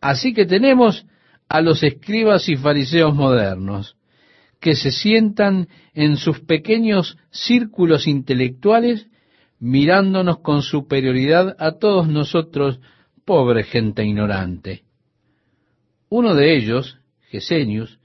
[0.00, 1.06] Así que tenemos
[1.48, 3.96] a los escribas y fariseos modernos,
[4.60, 9.08] que se sientan en sus pequeños círculos intelectuales
[9.60, 12.80] mirándonos con superioridad a todos nosotros,
[13.24, 14.84] pobre gente ignorante.
[16.08, 17.98] Uno de ellos, Gesenius,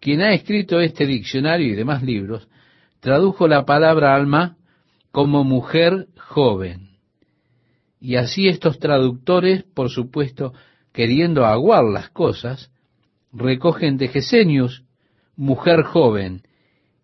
[0.00, 2.48] quien ha escrito este diccionario y demás libros,
[3.00, 4.56] tradujo la palabra alma
[5.10, 6.90] como mujer joven.
[8.00, 10.52] Y así estos traductores, por supuesto,
[10.92, 12.70] queriendo aguar las cosas,
[13.32, 14.84] recogen de Gesenius
[15.42, 16.42] mujer joven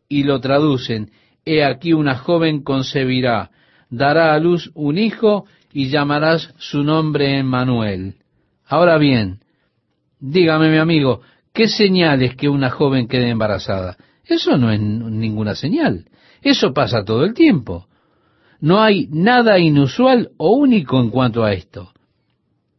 [0.09, 1.11] y lo traducen,
[1.45, 3.51] he aquí una joven concebirá,
[3.91, 8.15] dará a luz un hijo y llamarás su nombre Emmanuel.
[8.65, 9.41] Ahora bien,
[10.21, 11.21] dígame mi amigo,
[11.53, 13.97] ¿qué señal es que una joven quede embarazada?
[14.25, 16.05] Eso no es ninguna señal.
[16.41, 17.89] Eso pasa todo el tiempo.
[18.61, 21.93] No hay nada inusual o único en cuanto a esto.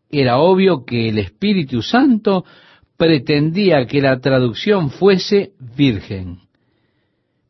[0.09, 2.45] Era obvio que el Espíritu Santo
[2.99, 6.39] pretendía que la traducción fuese virgen.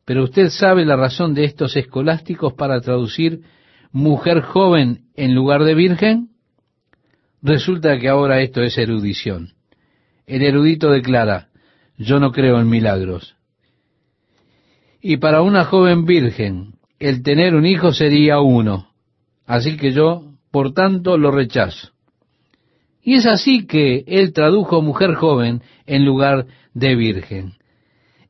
[0.04, 3.42] Pero usted sabe la razón de estos escolásticos para traducir
[3.90, 6.28] mujer joven en lugar de virgen.
[7.42, 9.54] Resulta que ahora esto es erudición.
[10.24, 11.48] El erudito declara,
[11.98, 13.34] yo no creo en milagros.
[15.02, 18.92] Y para una joven virgen, el tener un hijo sería uno.
[19.46, 21.90] Así que yo, por tanto, lo rechazo.
[23.02, 27.54] Y es así que él tradujo mujer joven en lugar de virgen.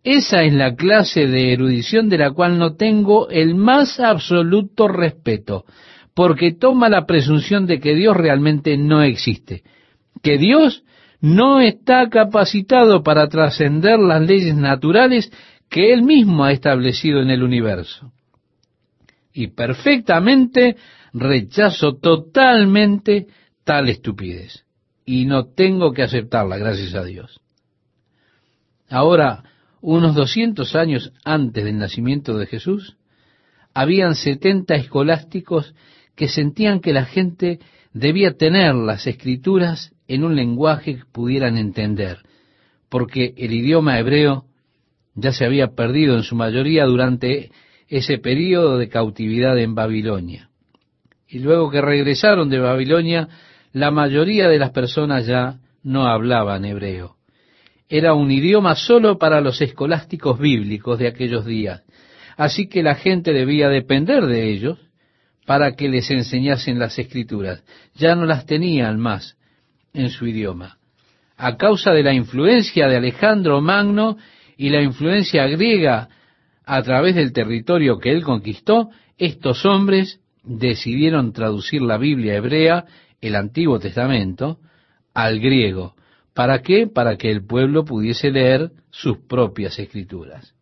[0.02, 5.64] Esa es la clase de erudición de la cual no tengo el más absoluto respeto,
[6.14, 9.62] porque toma la presunción de que Dios realmente no existe,
[10.22, 10.85] que Dios
[11.20, 15.30] no está capacitado para trascender las leyes naturales
[15.68, 18.12] que Él mismo ha establecido en el universo.
[19.33, 20.76] Y perfectamente
[21.12, 23.26] rechazo totalmente
[23.78, 24.64] estupidez.
[25.04, 27.40] Y no tengo que aceptarla, gracias a Dios.
[28.88, 29.44] Ahora,
[29.80, 32.96] unos 200 años antes del nacimiento de Jesús,
[33.72, 35.74] habían 70 escolásticos
[36.16, 37.61] que sentían que la gente
[37.92, 42.18] debía tener las escrituras en un lenguaje que pudieran entender,
[42.88, 44.44] porque el idioma hebreo
[45.14, 47.51] ya se había perdido en su mayoría durante
[47.88, 50.51] ese período de cautividad en Babilonia.
[51.28, 53.28] Y luego que regresaron de Babilonia,
[53.73, 57.16] la mayoría de las personas ya no hablaban hebreo
[57.91, 61.83] era un idioma solo para los escolásticos bíblicos de aquellos días.
[62.37, 64.79] Así que la gente debía depender de ellos
[65.45, 67.64] para que les enseñasen las escrituras.
[67.97, 69.37] Ya no las tenían más
[69.93, 70.79] en su idioma.
[71.37, 74.16] A causa de la influencia de Alejandro Magno
[74.57, 76.09] y la influencia griega
[76.64, 82.85] a través del territorio que él conquistó, estos hombres decidieron traducir la Biblia hebrea,
[83.21, 84.59] el Antiguo Testamento,
[85.14, 85.95] al griego
[86.35, 86.87] ¿Para qué?
[86.87, 90.55] Para que el pueblo pudiese leer sus propias escrituras.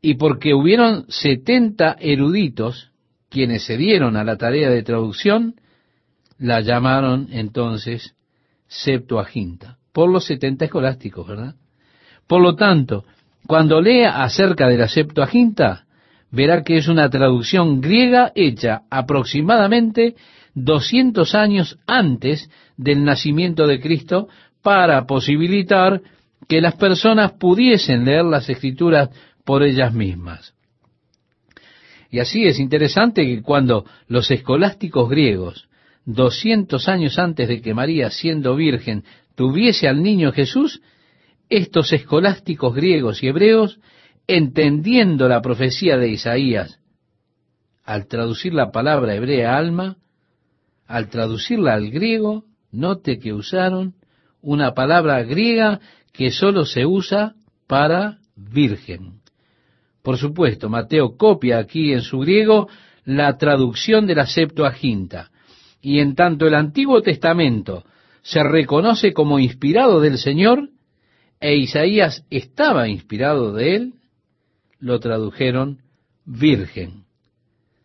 [0.00, 2.90] Y porque hubieron setenta eruditos
[3.28, 5.56] quienes se dieron a la tarea de traducción,
[6.38, 8.14] la llamaron entonces
[8.66, 11.56] Septuaginta, por los setenta escolásticos, ¿verdad?
[12.26, 13.04] Por lo tanto,
[13.46, 15.86] cuando lea acerca de la Septuaginta,
[16.30, 20.14] verá que es una traducción griega hecha aproximadamente
[20.54, 24.28] 200 años antes del nacimiento de Cristo
[24.62, 26.02] para posibilitar
[26.48, 29.10] que las personas pudiesen leer las escrituras
[29.44, 30.54] por ellas mismas.
[32.10, 35.68] Y así es interesante que cuando los escolásticos griegos,
[36.06, 39.04] 200 años antes de que María, siendo virgen,
[39.36, 40.82] tuviese al niño Jesús,
[41.48, 43.78] estos escolásticos griegos y hebreos,
[44.26, 46.80] entendiendo la profecía de Isaías,
[47.84, 49.96] al traducir la palabra hebrea alma,
[50.90, 53.94] al traducirla al griego, note que usaron
[54.42, 55.78] una palabra griega
[56.12, 57.34] que sólo se usa
[57.68, 59.20] para virgen.
[60.02, 62.68] Por supuesto, Mateo copia aquí en su griego
[63.04, 65.30] la traducción de la Septuaginta,
[65.80, 67.84] y en tanto el Antiguo Testamento
[68.22, 70.70] se reconoce como inspirado del Señor,
[71.38, 73.94] e Isaías estaba inspirado de él,
[74.80, 75.82] lo tradujeron
[76.24, 77.04] virgen.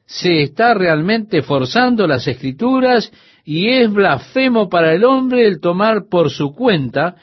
[0.06, 3.12] Se está realmente forzando las escrituras
[3.44, 7.16] y es blasfemo para el hombre el tomar por su cuenta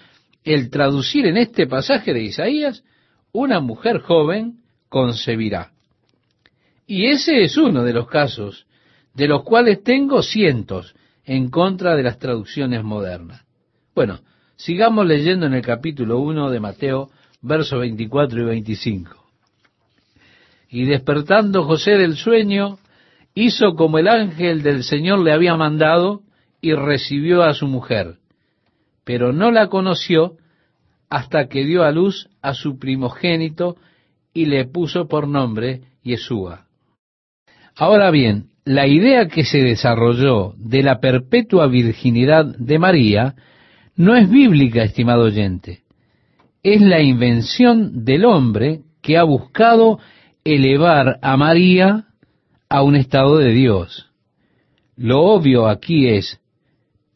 [0.44, 2.84] el traducir en este pasaje de Isaías,
[3.32, 4.58] una mujer joven
[4.88, 5.70] concebirá.
[6.86, 8.66] Y ese es uno de los casos,
[9.14, 13.44] de los cuales tengo cientos en contra de las traducciones modernas.
[13.94, 14.20] Bueno,
[14.56, 17.10] sigamos leyendo en el capítulo 1 de Mateo,
[17.40, 19.21] versos 24 y 25.
[20.72, 22.78] Y despertando José del sueño,
[23.34, 26.22] hizo como el ángel del Señor le había mandado
[26.60, 28.16] y recibió a su mujer
[29.04, 30.36] pero no la conoció
[31.10, 33.76] hasta que dio a luz a su primogénito
[34.32, 36.66] y le puso por nombre Yeshua.
[37.76, 43.34] Ahora bien, la idea que se desarrolló de la perpetua virginidad de María
[43.96, 45.80] no es bíblica, estimado oyente.
[46.62, 49.98] Es la invención del hombre que ha buscado
[50.44, 52.06] elevar a María
[52.68, 54.10] a un estado de Dios.
[54.96, 56.42] Lo obvio aquí es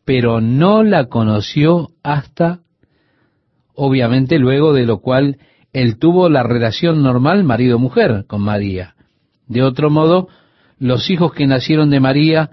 [0.06, 2.60] pero no la conoció hasta,
[3.74, 5.38] obviamente luego de lo cual
[5.72, 8.94] él tuvo la relación normal marido-mujer con María.
[9.48, 10.28] De otro modo,
[10.78, 12.50] los hijos que nacieron de María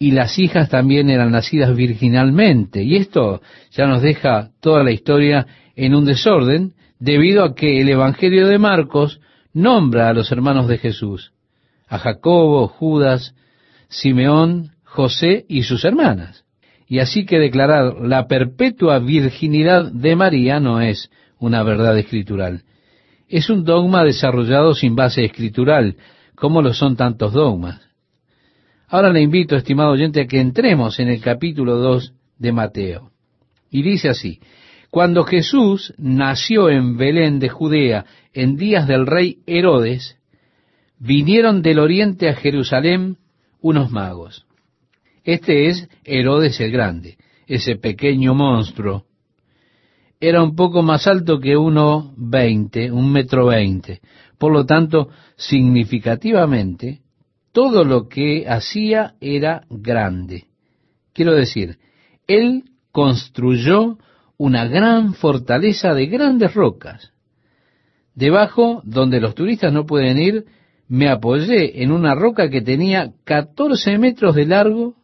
[0.00, 2.82] y las hijas también eran nacidas virginalmente.
[2.82, 5.46] Y esto ya nos deja toda la historia
[5.76, 9.20] en un desorden, debido a que el Evangelio de Marcos
[9.52, 11.32] nombra a los hermanos de Jesús,
[11.88, 13.34] a Jacobo, Judas,
[13.88, 16.44] Simeón, José y sus hermanas.
[16.86, 22.62] Y así que declarar la perpetua virginidad de María no es una verdad escritural.
[23.28, 25.96] Es un dogma desarrollado sin base escritural,
[26.34, 27.80] como lo son tantos dogmas.
[28.88, 33.10] Ahora le invito, estimado oyente, a que entremos en el capítulo 2 de Mateo.
[33.70, 34.40] Y dice así,
[34.90, 40.16] cuando Jesús nació en Belén de Judea en días del rey Herodes,
[40.98, 43.18] vinieron del oriente a Jerusalén
[43.60, 44.46] unos magos
[45.28, 49.04] este es Herodes el Grande, ese pequeño monstruo.
[50.18, 54.00] Era un poco más alto que uno veinte, un metro veinte.
[54.38, 57.00] Por lo tanto, significativamente,
[57.52, 60.46] todo lo que hacía era grande.
[61.12, 61.76] Quiero decir,
[62.26, 63.98] él construyó
[64.38, 67.12] una gran fortaleza de grandes rocas.
[68.14, 70.44] Debajo, donde los turistas no pueden ir,
[70.88, 74.94] me apoyé en una roca que tenía 14 metros de largo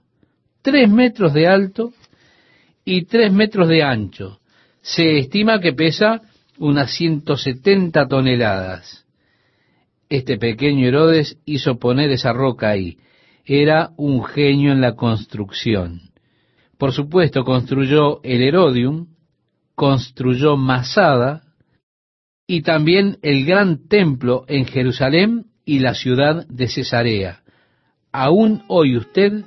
[0.64, 1.92] tres metros de alto
[2.86, 4.40] y tres metros de ancho.
[4.80, 6.22] Se estima que pesa
[6.58, 9.04] unas 170 toneladas.
[10.08, 12.96] Este pequeño Herodes hizo poner esa roca ahí.
[13.44, 16.00] Era un genio en la construcción.
[16.78, 19.08] Por supuesto, construyó el Herodium,
[19.74, 21.42] construyó Masada
[22.46, 27.40] y también el gran templo en Jerusalén y la ciudad de Cesarea.
[28.12, 29.44] Aún hoy usted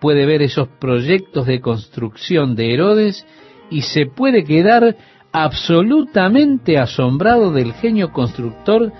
[0.00, 3.26] puede ver esos proyectos de construcción de Herodes
[3.70, 4.96] y se puede quedar
[5.32, 8.92] absolutamente asombrado del genio constructor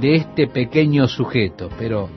[0.00, 2.10] de este pequeño sujeto, pero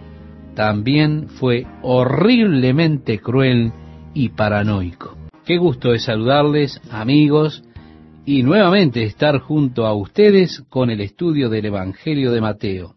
[0.54, 3.72] también fue horriblemente cruel
[4.14, 5.18] y paranoico.
[5.46, 7.64] Qué gusto es saludarles, amigos,
[8.26, 12.96] y nuevamente estar junto a ustedes con el estudio del Evangelio de Mateo.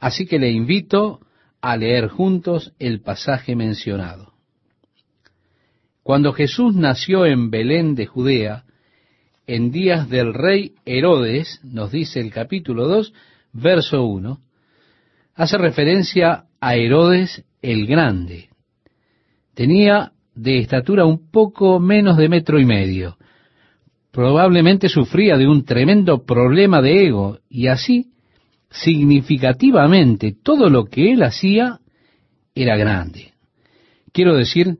[0.00, 1.20] Así que le invito
[1.60, 4.32] a leer juntos el pasaje mencionado.
[6.02, 8.64] Cuando Jesús nació en Belén de Judea,
[9.46, 13.12] en días del rey Herodes, nos dice el capítulo 2,
[13.52, 14.40] verso 1,
[15.34, 18.50] hace referencia a Herodes el Grande.
[19.54, 23.16] Tenía de estatura un poco menos de metro y medio.
[24.16, 28.12] Probablemente sufría de un tremendo problema de ego y así,
[28.70, 31.80] significativamente, todo lo que él hacía
[32.54, 33.34] era grande.
[34.14, 34.78] Quiero decir,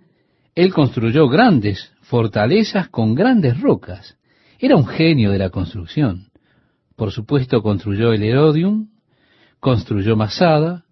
[0.54, 4.16] él construyó grandes fortalezas con grandes rocas.
[4.58, 6.28] Era un genio de la construcción.
[6.96, 8.88] Por supuesto, construyó el Herodium,
[9.60, 10.86] construyó Masada,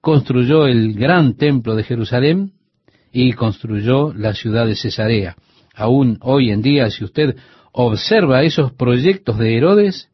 [0.00, 2.50] construyó el gran templo de Jerusalén
[3.12, 5.36] y construyó la ciudad de Cesarea.
[5.72, 7.36] Aún hoy en día, si usted
[7.78, 10.08] observa esos proyectos de Herodes,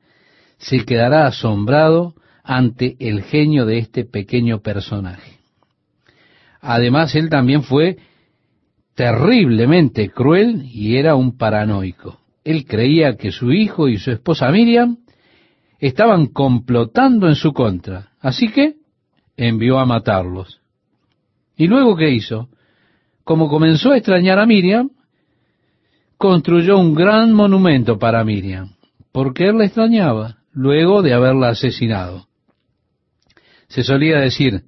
[0.58, 5.38] se quedará asombrado ante el genio de este pequeño personaje.
[6.60, 7.98] Además, él también fue
[8.96, 12.18] terriblemente cruel y era un paranoico.
[12.42, 14.98] Él creía que su hijo y su esposa Miriam
[15.78, 18.10] estaban complotando en su contra.
[18.20, 18.74] Así que
[19.36, 20.60] envió a matarlos.
[21.56, 22.48] ¿Y luego qué hizo?
[23.22, 24.90] Como comenzó a extrañar a Miriam,
[26.22, 28.76] construyó un gran monumento para Miriam,
[29.10, 32.28] porque él la extrañaba luego de haberla asesinado.
[33.66, 34.62] Se solía decir,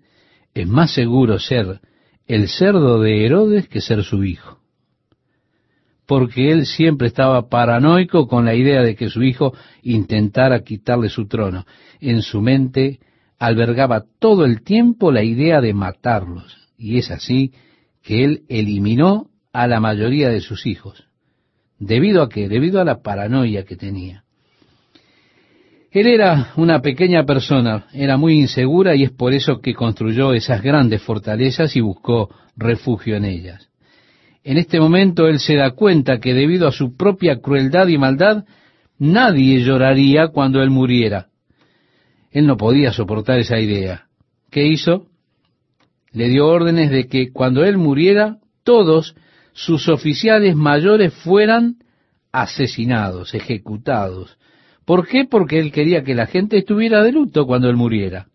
[0.52, 1.78] es más seguro ser
[2.26, 4.58] el cerdo de Herodes que ser su hijo
[6.06, 11.28] porque él siempre estaba paranoico con la idea de que su hijo intentara quitarle su
[11.28, 11.64] trono.
[11.98, 12.98] En su mente
[13.38, 16.68] albergaba todo el tiempo la idea de matarlos.
[16.76, 17.54] Y es así
[18.02, 21.06] que él eliminó a la mayoría de sus hijos.
[21.86, 22.48] ¿Debido a qué?
[22.48, 24.24] Debido a la paranoia que tenía.
[25.90, 30.62] Él era una pequeña persona, era muy insegura y es por eso que construyó esas
[30.62, 33.68] grandes fortalezas y buscó refugio en ellas.
[34.42, 38.44] En este momento él se da cuenta que debido a su propia crueldad y maldad,
[38.98, 41.28] nadie lloraría cuando él muriera.
[42.30, 44.06] Él no podía soportar esa idea.
[44.50, 45.06] ¿Qué hizo?
[46.12, 49.14] Le dio órdenes de que cuando él muriera, todos
[49.54, 51.76] sus oficiales mayores fueran
[52.32, 54.36] asesinados, ejecutados.
[54.84, 55.24] ¿Por qué?
[55.24, 58.26] Porque él quería que la gente estuviera de luto cuando él muriera.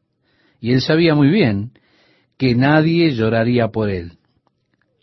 [0.59, 1.72] Y él sabía muy bien
[2.38, 4.13] que nadie lloraría por él.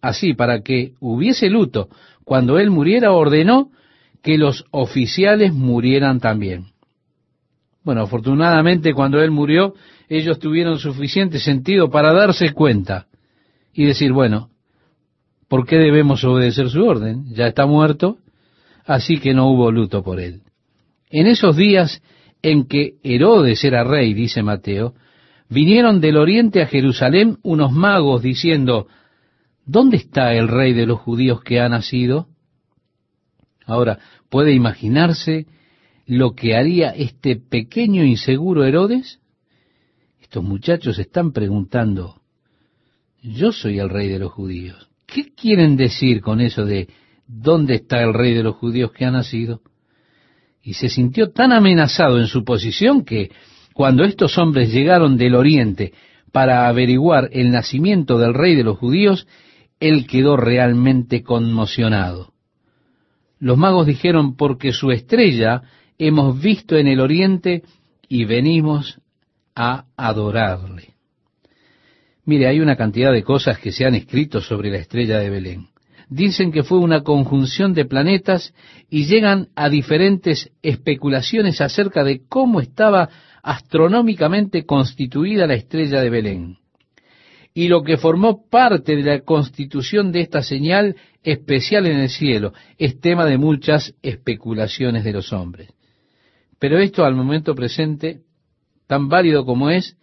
[0.00, 1.88] Así, para que hubiese luto,
[2.24, 3.70] cuando él muriera, ordenó
[4.22, 6.72] que los oficiales murieran también.
[7.84, 9.74] Bueno, afortunadamente cuando él murió,
[10.08, 13.06] ellos tuvieron suficiente sentido para darse cuenta
[13.72, 14.50] y decir, bueno,
[15.48, 17.26] ¿por qué debemos obedecer su orden?
[17.34, 18.18] Ya está muerto,
[18.84, 20.42] así que no hubo luto por él.
[21.10, 22.02] En esos días
[22.42, 24.94] en que Herodes era rey, dice Mateo,
[25.48, 28.88] vinieron del oriente a Jerusalén unos magos diciendo,
[29.64, 32.28] ¿Dónde está el rey de los judíos que ha nacido?
[33.64, 33.98] Ahora,
[34.30, 35.46] ¿puede imaginarse
[36.06, 39.18] lo que haría este pequeño inseguro Herodes?
[40.20, 42.20] Estos muchachos están preguntando,
[43.22, 44.88] yo soy el rey de los judíos.
[45.16, 46.88] ¿Qué quieren decir con eso de
[47.26, 49.62] dónde está el rey de los judíos que ha nacido?
[50.62, 53.30] Y se sintió tan amenazado en su posición que
[53.72, 55.94] cuando estos hombres llegaron del oriente
[56.32, 59.26] para averiguar el nacimiento del rey de los judíos,
[59.80, 62.34] él quedó realmente conmocionado.
[63.38, 65.62] Los magos dijeron, porque su estrella
[65.96, 67.62] hemos visto en el oriente
[68.06, 69.00] y venimos
[69.54, 70.95] a adorarle.
[72.26, 75.68] Mire, hay una cantidad de cosas que se han escrito sobre la estrella de Belén.
[76.08, 78.52] Dicen que fue una conjunción de planetas
[78.90, 83.08] y llegan a diferentes especulaciones acerca de cómo estaba
[83.42, 86.58] astronómicamente constituida la estrella de Belén
[87.56, 92.52] y lo que formó parte de la constitución de esta señal especial en el cielo
[92.76, 95.70] es tema de muchas especulaciones de los hombres.
[96.58, 98.20] Pero esto al momento presente,
[98.86, 99.96] tan válido como es,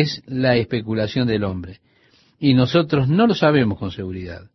[0.00, 1.80] es la especulación del hombre.
[2.38, 4.50] Y nosotros no lo sabemos con seguridad.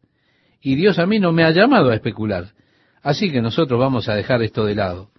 [0.62, 2.54] Y Dios a mí no me ha llamado a especular.
[3.02, 5.10] Así que nosotros vamos a dejar esto de lado.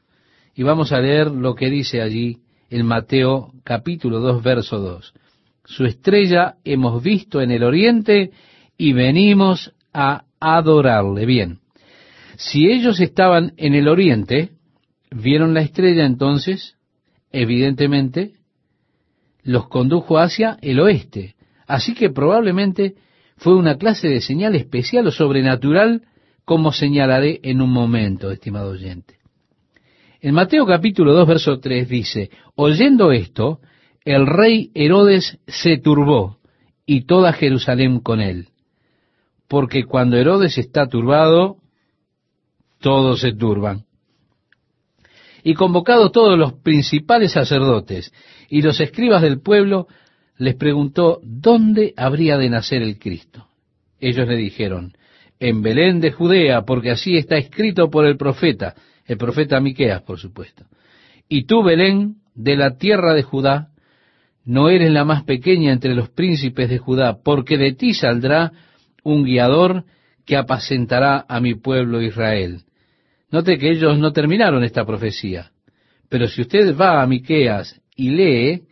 [0.54, 2.38] Y vamos a leer lo que dice allí
[2.68, 5.14] en Mateo capítulo 2, verso 2
[5.68, 8.30] su estrella hemos visto en el oriente
[8.78, 11.26] y venimos a adorarle.
[11.26, 11.58] Bien,
[12.36, 14.52] si ellos estaban en el oriente,
[15.10, 16.76] vieron la estrella entonces,
[17.32, 18.32] evidentemente,
[19.42, 21.34] los condujo hacia el oeste.
[21.66, 22.94] Así que probablemente
[23.36, 26.02] fue una clase de señal especial o sobrenatural,
[26.44, 29.18] como señalaré en un momento, estimado oyente.
[30.20, 33.60] En Mateo capítulo 2, verso 3 dice, oyendo esto,
[34.04, 36.38] el rey Herodes se turbó
[36.86, 38.48] y toda Jerusalén con él.
[39.46, 41.58] Porque cuando Herodes está turbado,
[42.80, 43.84] todos se turban.
[45.42, 48.12] Y convocados todos los principales sacerdotes
[48.48, 49.86] y los escribas del pueblo,
[50.36, 53.46] les preguntó dónde habría de nacer el Cristo.
[54.00, 54.92] Ellos le dijeron,
[55.40, 58.74] en Belén de Judea, porque así está escrito por el profeta,
[59.06, 60.64] el profeta Miqueas, por supuesto.
[61.28, 63.68] Y tú, Belén, de la tierra de Judá,
[64.44, 68.52] no eres la más pequeña entre los príncipes de Judá, porque de ti saldrá
[69.04, 69.84] un guiador
[70.24, 72.62] que apacentará a mi pueblo Israel.
[73.30, 75.50] Note que ellos no terminaron esta profecía,
[76.08, 78.62] pero si usted va a Miqueas y lee,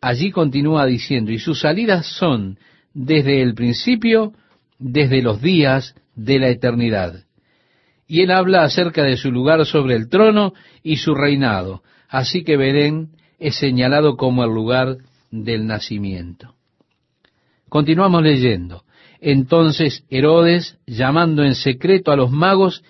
[0.00, 2.58] allí continúa diciendo, y sus salidas son
[2.92, 4.32] desde el principio,
[4.78, 7.24] desde los días de la eternidad.
[8.08, 10.52] Y él habla acerca de su lugar sobre el trono
[10.82, 11.82] y su reinado.
[12.08, 14.96] Así que Belén es señalado como el lugar
[15.30, 16.56] del nacimiento.
[17.68, 18.82] Continuamos leyendo.
[19.20, 22.82] Entonces Herodes, llamando en secreto a los magos,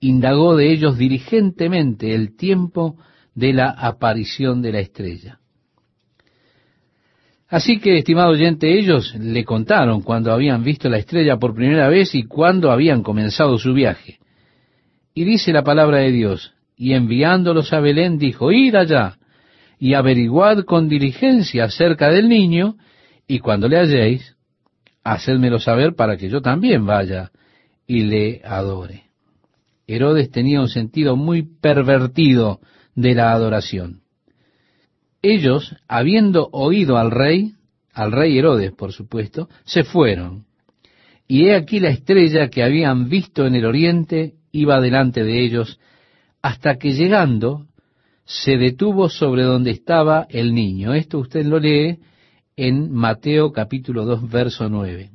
[0.00, 2.96] indagó de ellos diligentemente el tiempo
[3.34, 5.40] de la aparición de la estrella.
[7.48, 12.14] Así que, estimado oyente, ellos le contaron cuando habían visto la estrella por primera vez
[12.14, 14.18] y cuándo habían comenzado su viaje.
[15.14, 19.16] Y dice la palabra de Dios, y enviándolos a Belén dijo, id allá
[19.78, 22.76] y averiguad con diligencia acerca del niño,
[23.28, 24.36] y cuando le halléis,
[25.04, 27.30] hacedmelo saber para que yo también vaya
[27.86, 29.05] y le adore.
[29.86, 32.60] Herodes tenía un sentido muy pervertido
[32.94, 34.02] de la adoración
[35.26, 37.52] ellos, habiendo oído al rey,
[37.92, 40.44] al rey Herodes, por supuesto, se fueron.
[41.28, 45.80] Y he aquí la estrella que habían visto en el oriente iba delante de ellos,
[46.42, 47.66] hasta que llegando
[48.24, 50.94] se detuvo sobre donde estaba el niño.
[50.94, 51.98] Esto usted lo lee
[52.56, 55.10] en Mateo capítulo 2, verso 9.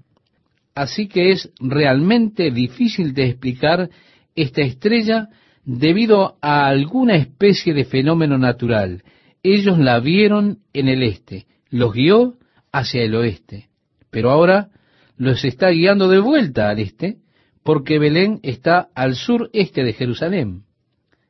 [0.75, 3.89] Así que es realmente difícil de explicar
[4.35, 5.29] esta estrella
[5.63, 9.03] debido a alguna especie de fenómeno natural.
[9.43, 12.35] Ellos la vieron en el este, los guió
[12.71, 13.69] hacia el oeste,
[14.09, 14.69] pero ahora
[15.17, 17.17] los está guiando de vuelta al este,
[17.63, 20.63] porque Belén está al sureste de Jerusalén,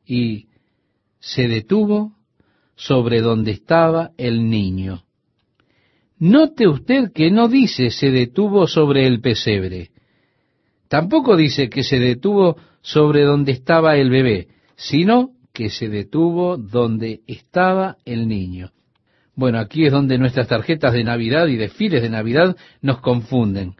[0.05, 0.47] y
[1.19, 2.13] se detuvo
[2.75, 5.03] sobre donde estaba el niño.
[6.17, 9.90] Note usted que no dice se detuvo sobre el pesebre,
[10.91, 17.21] tampoco dice que se detuvo sobre donde estaba el bebé, sino que se detuvo donde
[17.27, 18.71] estaba el niño.
[19.33, 23.75] Bueno, aquí es donde nuestras tarjetas de Navidad y desfiles de Navidad nos confunden,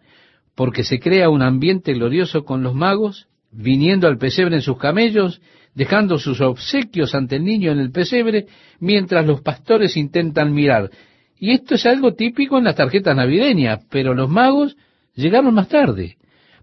[0.56, 5.42] porque se crea un ambiente glorioso con los magos, viniendo al pesebre en sus camellos,
[5.76, 8.46] dejando sus obsequios ante el niño en el pesebre,
[8.80, 10.90] mientras los pastores intentan mirar.
[11.38, 14.78] Y esto es algo típico en las tarjetas navideñas, pero los magos
[15.14, 16.16] llegaron más tarde.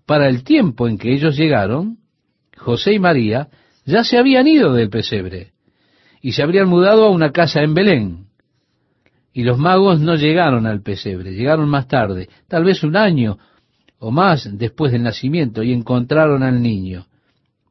[0.08, 1.98] Para el tiempo en que ellos llegaron,
[2.56, 3.48] José y María
[3.84, 5.52] ya se habían ido del pesebre
[6.22, 8.26] y se habrían mudado a una casa en Belén.
[9.34, 13.36] Y los magos no llegaron al pesebre, llegaron más tarde, tal vez un año
[13.98, 17.04] o más después del nacimiento, y encontraron al niño.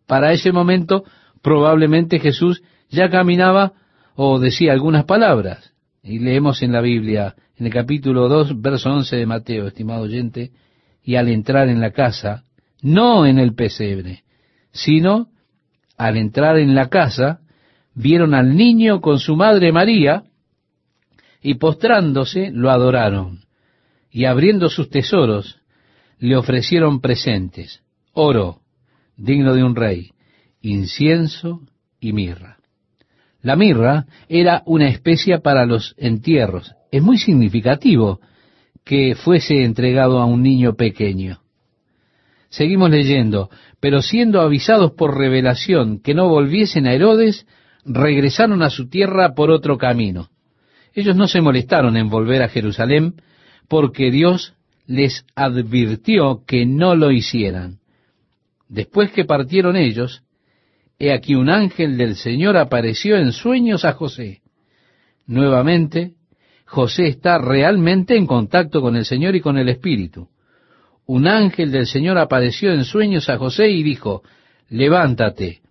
[0.06, 1.06] Para ese momento
[1.42, 2.62] probablemente Jesús
[2.92, 3.74] ya caminaba
[4.14, 5.74] o decía algunas palabras.
[6.04, 10.52] Y leemos en la Biblia, en el capítulo 2, verso 11 de Mateo, estimado oyente,
[11.08, 12.44] y al entrar en la casa,
[12.82, 14.26] no en el pesebre,
[14.74, 15.30] sino
[15.98, 17.40] al entrar en la casa,
[17.96, 20.26] vieron al niño con su madre María,
[21.42, 23.40] y postrándose lo adoraron,
[24.12, 25.62] y abriendo sus tesoros,
[26.20, 27.82] le ofrecieron presentes,
[28.12, 28.60] oro,
[29.16, 30.12] digno de un rey,
[30.62, 31.62] incienso
[32.02, 32.58] y mirra.
[33.42, 36.76] La mirra era una especia para los entierros.
[36.92, 38.20] Es muy significativo
[38.88, 41.42] que fuese entregado a un niño pequeño.
[42.50, 43.50] Seguimos leyendo,
[43.82, 47.46] pero siendo avisados por revelación que no volviesen a Herodes,
[47.86, 50.30] regresaron a su tierra por otro camino.
[50.94, 53.16] Ellos no se molestaron en volver a Jerusalén
[53.68, 54.54] porque Dios
[54.86, 57.80] les advirtió que no lo hicieran.
[58.70, 60.24] Después que partieron ellos,
[60.98, 64.42] he aquí un ángel del Señor apareció en sueños a José.
[65.26, 66.14] Nuevamente,
[66.68, 70.30] José está realmente en contacto con el Señor y con el Espíritu
[71.08, 74.24] un ángel del Señor apareció en sueños a José y dijo,
[74.70, 75.62] levántate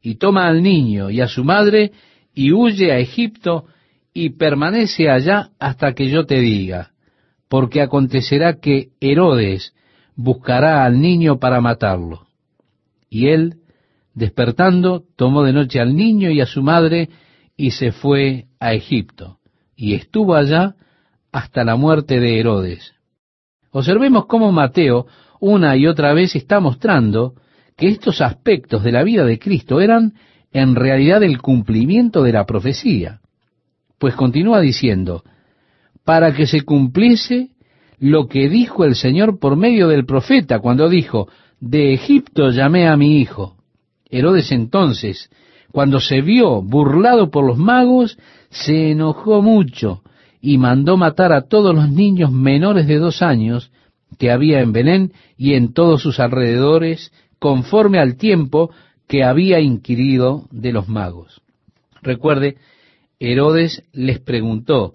[0.00, 1.92] y toma al niño y a su madre
[2.32, 3.66] y huye a Egipto
[4.14, 6.92] y permanece allá hasta que yo te diga,
[7.48, 9.74] porque acontecerá que Herodes
[10.14, 12.28] buscará al niño para matarlo.
[13.10, 13.56] Y él,
[14.14, 17.10] despertando, tomó de noche al niño y a su madre
[17.56, 19.38] y se fue a Egipto,
[19.76, 20.74] y estuvo allá
[21.30, 22.94] hasta la muerte de Herodes.
[23.70, 25.06] Observemos cómo Mateo
[25.38, 27.34] una y otra vez está mostrando
[27.76, 30.14] que estos aspectos de la vida de Cristo eran
[30.50, 33.20] en realidad el cumplimiento de la profecía.
[33.98, 35.22] Pues continúa diciendo,
[36.04, 37.50] para que se cumpliese
[37.98, 41.28] lo que dijo el Señor por medio del profeta cuando dijo,
[41.60, 43.56] de Egipto llamé a mi hijo.
[44.08, 45.30] Herodes entonces,
[45.72, 48.18] cuando se vio burlado por los magos,
[48.50, 50.02] se enojó mucho
[50.40, 53.70] y mandó matar a todos los niños menores de dos años
[54.18, 58.70] que había en Belén y en todos sus alrededores, conforme al tiempo
[59.08, 61.42] que había inquirido de los magos.
[62.02, 62.56] Recuerde,
[63.18, 64.92] Herodes les preguntó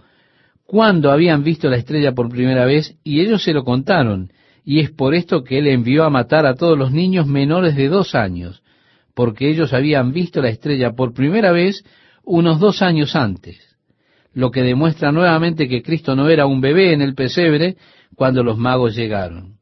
[0.66, 4.32] cuándo habían visto la estrella por primera vez y ellos se lo contaron,
[4.64, 7.90] y es por esto que él envió a matar a todos los niños menores de
[7.90, 8.62] dos años,
[9.14, 11.84] porque ellos habían visto la estrella por primera vez
[12.32, 13.60] unos dos años antes,
[14.34, 17.76] lo que demuestra nuevamente que Cristo no era un bebé en el pesebre
[18.16, 19.58] cuando los magos llegaron.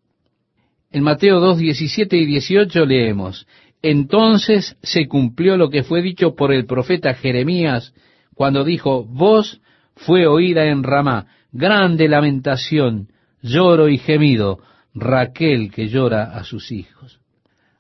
[0.91, 3.47] En Mateo 2, 17 y 18 leemos,
[3.82, 7.91] Entonces se cumplió lo que fue dicho por el profeta Jeremías,
[8.36, 9.61] cuando dijo, Voz
[9.95, 13.07] fue oída en Ramá, grande lamentación,
[13.41, 14.59] lloro y gemido,
[14.93, 17.18] Raquel que llora a sus hijos.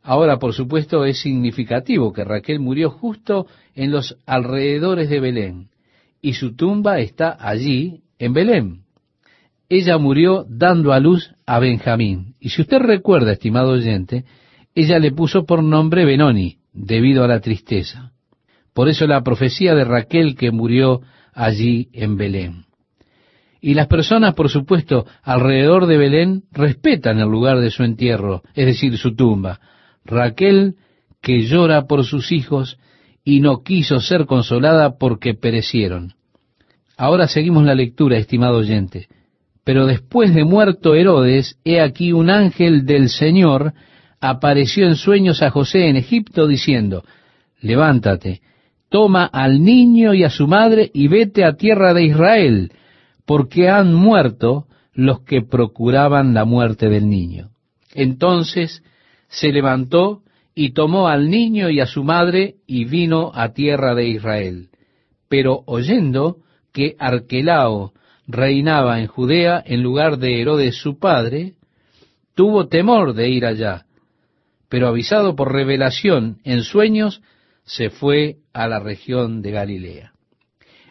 [0.01, 5.69] Ahora, por supuesto, es significativo que Raquel murió justo en los alrededores de Belén,
[6.21, 8.81] y su tumba está allí, en Belén.
[9.69, 12.35] Ella murió dando a luz a Benjamín.
[12.39, 14.25] Y si usted recuerda, estimado oyente,
[14.73, 18.11] ella le puso por nombre Benoni, debido a la tristeza.
[18.73, 21.01] Por eso la profecía de Raquel que murió
[21.33, 22.65] allí en Belén.
[23.61, 28.65] Y las personas, por supuesto, alrededor de Belén respetan el lugar de su entierro, es
[28.65, 29.59] decir, su tumba.
[30.09, 30.75] Raquel,
[31.21, 32.77] que llora por sus hijos
[33.23, 36.13] y no quiso ser consolada porque perecieron.
[36.97, 39.07] Ahora seguimos la lectura, estimado oyente.
[39.63, 43.73] Pero después de muerto Herodes, he aquí un ángel del Señor
[44.19, 47.03] apareció en sueños a José en Egipto diciendo,
[47.61, 48.41] levántate,
[48.89, 52.71] toma al niño y a su madre y vete a tierra de Israel,
[53.25, 57.49] porque han muerto los que procuraban la muerte del niño.
[57.93, 58.83] Entonces
[59.29, 60.23] se levantó
[60.53, 64.69] y tomó al niño y a su madre y vino a tierra de Israel.
[65.29, 66.37] Pero oyendo
[66.73, 67.93] que Arquelao
[68.27, 71.53] reinaba en Judea en lugar de Herodes su padre,
[72.35, 73.85] tuvo temor de ir allá,
[74.67, 77.21] pero avisado por revelación en sueños,
[77.63, 80.13] se fue a la región de Galilea.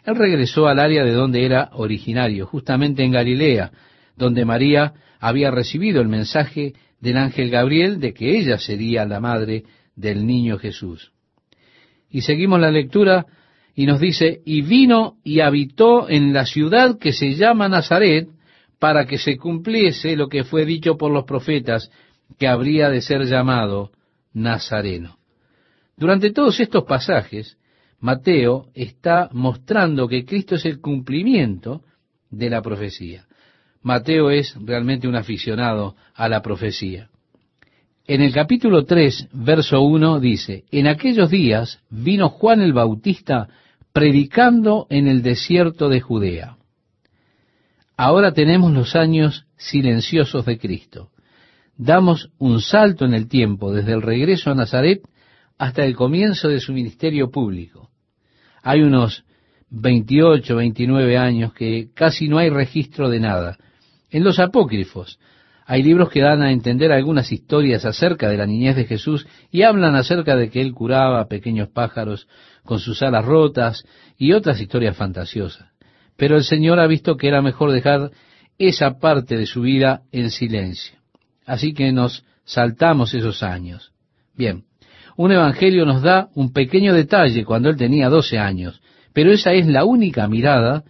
[0.05, 3.71] Él regresó al área de donde era originario, justamente en Galilea,
[4.15, 9.63] donde María había recibido el mensaje del ángel Gabriel de que ella sería la madre
[9.95, 11.11] del niño Jesús.
[12.09, 13.25] Y seguimos la lectura
[13.75, 18.27] y nos dice, y vino y habitó en la ciudad que se llama Nazaret,
[18.79, 21.91] para que se cumpliese lo que fue dicho por los profetas,
[22.37, 23.91] que habría de ser llamado
[24.33, 25.17] Nazareno.
[25.97, 27.57] Durante todos estos pasajes,
[27.99, 31.83] Mateo está mostrando que Cristo es el cumplimiento
[32.29, 33.27] de la profecía.
[33.81, 37.09] Mateo es realmente un aficionado a la profecía.
[38.05, 43.47] En el capítulo 3, verso 1 dice, En aquellos días vino Juan el Bautista
[43.93, 46.57] predicando en el desierto de Judea.
[47.95, 51.11] Ahora tenemos los años silenciosos de Cristo.
[51.77, 55.01] Damos un salto en el tiempo desde el regreso a Nazaret
[55.57, 57.89] hasta el comienzo de su ministerio público.
[58.63, 59.23] Hay unos
[59.69, 63.57] 28, 29 años que casi no hay registro de nada.
[64.11, 65.19] En los apócrifos
[65.65, 69.61] hay libros que dan a entender algunas historias acerca de la niñez de Jesús y
[69.61, 72.27] hablan acerca de que él curaba pequeños pájaros
[72.63, 73.85] con sus alas rotas
[74.17, 75.67] y otras historias fantasiosas.
[76.17, 78.09] Pero el Señor ha visto que era mejor dejar
[78.57, 80.97] esa parte de su vida en silencio.
[81.45, 83.91] Así que nos saltamos esos años.
[84.35, 84.63] Bien,
[85.17, 88.81] un evangelio nos da un pequeño detalle cuando él tenía 12 años,
[89.13, 90.83] pero esa es la única mirada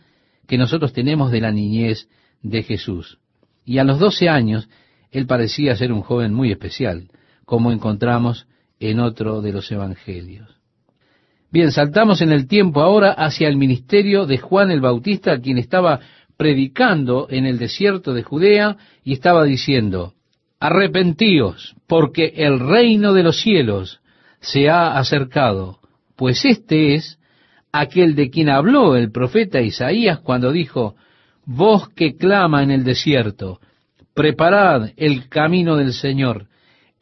[0.48, 2.08] que nosotros tenemos de la niñez
[2.42, 3.20] de Jesús.
[3.66, 4.70] Y a los 12 años
[5.12, 7.10] él parecía ser un joven muy especial,
[7.46, 8.48] como encontramos
[8.80, 10.60] en otro de los evangelios.
[11.52, 16.00] Bien, saltamos en el tiempo ahora hacia el ministerio de Juan el Bautista, quien estaba
[16.38, 20.14] predicando en el desierto de Judea y estaba diciendo,
[20.60, 24.00] arrepentíos, porque el reino de los cielos
[24.40, 25.80] se ha acercado,
[26.16, 27.20] pues este es
[27.72, 30.96] aquel de quien habló el profeta Isaías cuando dijo,
[31.52, 33.60] voz que clama en el desierto,
[34.14, 36.46] preparad el camino del Señor,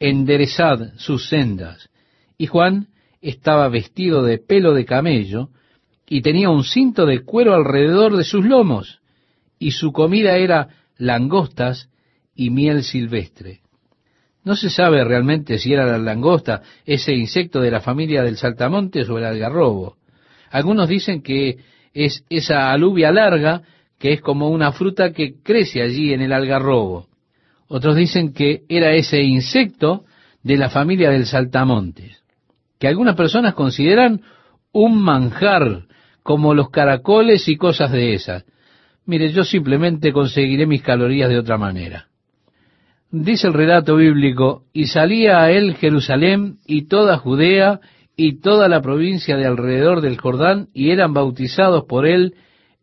[0.00, 1.90] enderezad sus sendas.
[2.38, 2.88] Y Juan
[3.20, 5.50] estaba vestido de pelo de camello
[6.08, 9.00] y tenía un cinto de cuero alrededor de sus lomos,
[9.58, 11.90] y su comida era langostas
[12.34, 13.60] y miel silvestre.
[14.44, 19.10] No se sabe realmente si era la langosta, ese insecto de la familia del saltamontes
[19.10, 19.98] o el algarrobo.
[20.50, 21.58] Algunos dicen que
[21.92, 23.62] es esa alubia larga
[23.98, 27.08] que es como una fruta que crece allí en el algarrobo.
[27.66, 30.04] Otros dicen que era ese insecto
[30.42, 32.22] de la familia del saltamontes,
[32.78, 34.22] que algunas personas consideran
[34.72, 35.86] un manjar,
[36.22, 38.44] como los caracoles y cosas de esas.
[39.06, 42.08] Mire, yo simplemente conseguiré mis calorías de otra manera.
[43.10, 47.80] Dice el relato bíblico, y salía a él Jerusalén y toda Judea
[48.16, 52.34] y toda la provincia de alrededor del Jordán, y eran bautizados por él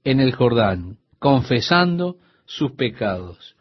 [0.04, 3.56] en el Jordán, confesando sus pecados.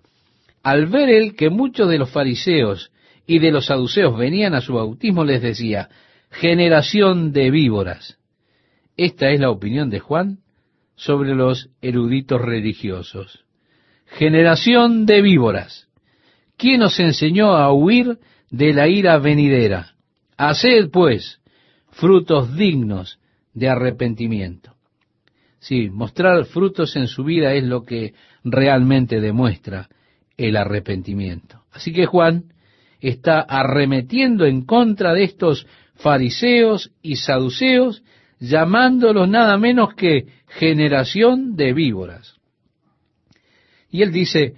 [0.63, 2.93] Al ver él que muchos de los fariseos
[3.27, 5.89] y de los saduceos venían a su bautismo, les decía,
[6.31, 8.19] generación de víboras.
[8.99, 10.41] Esta es la opinión de Juan
[10.95, 13.47] sobre los eruditos religiosos.
[14.09, 15.89] Generación de víboras.
[16.59, 18.19] ¿Quién os enseñó a huir
[18.51, 19.95] de la ira venidera?
[20.37, 21.41] Haced, pues,
[21.93, 23.19] frutos dignos
[23.55, 24.74] de arrepentimiento.
[25.65, 28.13] Sí, mostrar frutos en su vida es lo que
[28.45, 29.89] realmente demuestra
[30.37, 31.63] el arrepentimiento.
[31.73, 32.53] Así que Juan
[33.01, 38.03] está arremetiendo en contra de estos fariseos y saduceos,
[38.41, 42.35] llamándolos nada menos que generación de víboras.
[43.91, 44.57] Y él dice,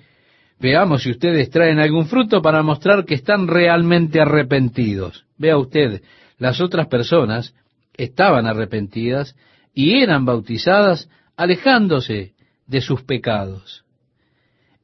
[0.58, 5.24] veamos si ustedes traen algún fruto para mostrar que están realmente arrepentidos.
[5.38, 6.02] Vea usted,
[6.38, 7.54] las otras personas
[7.96, 9.36] estaban arrepentidas
[9.76, 12.32] y eran bautizadas alejándose
[12.66, 13.84] de sus pecados.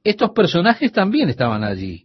[0.05, 2.05] Estos personajes también estaban allí.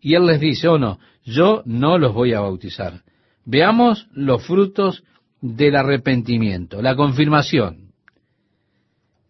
[0.00, 3.02] Y él les dice, oh no, yo no los voy a bautizar.
[3.44, 5.04] Veamos los frutos
[5.40, 7.92] del arrepentimiento, la confirmación.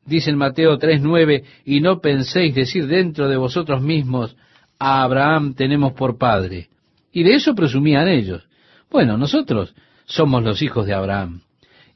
[0.06, 4.36] Dice en Mateo 3:9, y no penséis decir dentro de vosotros mismos,
[4.78, 6.70] a Abraham tenemos por padre.
[7.12, 8.48] Y de eso presumían ellos.
[8.90, 9.74] Bueno, nosotros
[10.06, 11.42] somos los hijos de Abraham.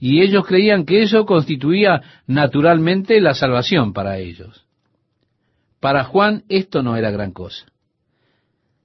[0.01, 4.65] Y ellos creían que eso constituía naturalmente la salvación para ellos.
[5.79, 7.67] Para Juan esto no era gran cosa.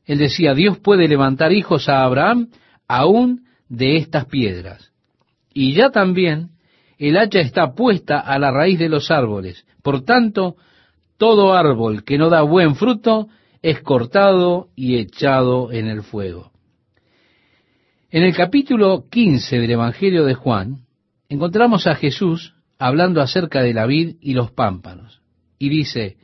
[0.05, 2.49] Él decía, Dios puede levantar hijos a Abraham
[2.87, 4.91] aún de estas piedras.
[5.53, 6.49] Y ya también
[6.97, 9.65] el hacha está puesta a la raíz de los árboles.
[9.81, 10.57] Por tanto,
[11.17, 13.29] todo árbol que no da buen fruto
[13.61, 16.51] es cortado y echado en el fuego.
[18.11, 20.84] En el capítulo 15 del Evangelio de Juan,
[21.29, 25.21] encontramos a Jesús hablando acerca de la vid y los pámpanos.
[25.57, 26.17] Y dice,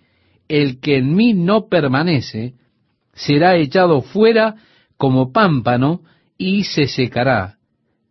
[0.47, 2.55] el que en mí no permanece
[3.13, 4.55] será echado fuera
[4.97, 6.01] como pámpano
[6.37, 7.57] y se secará.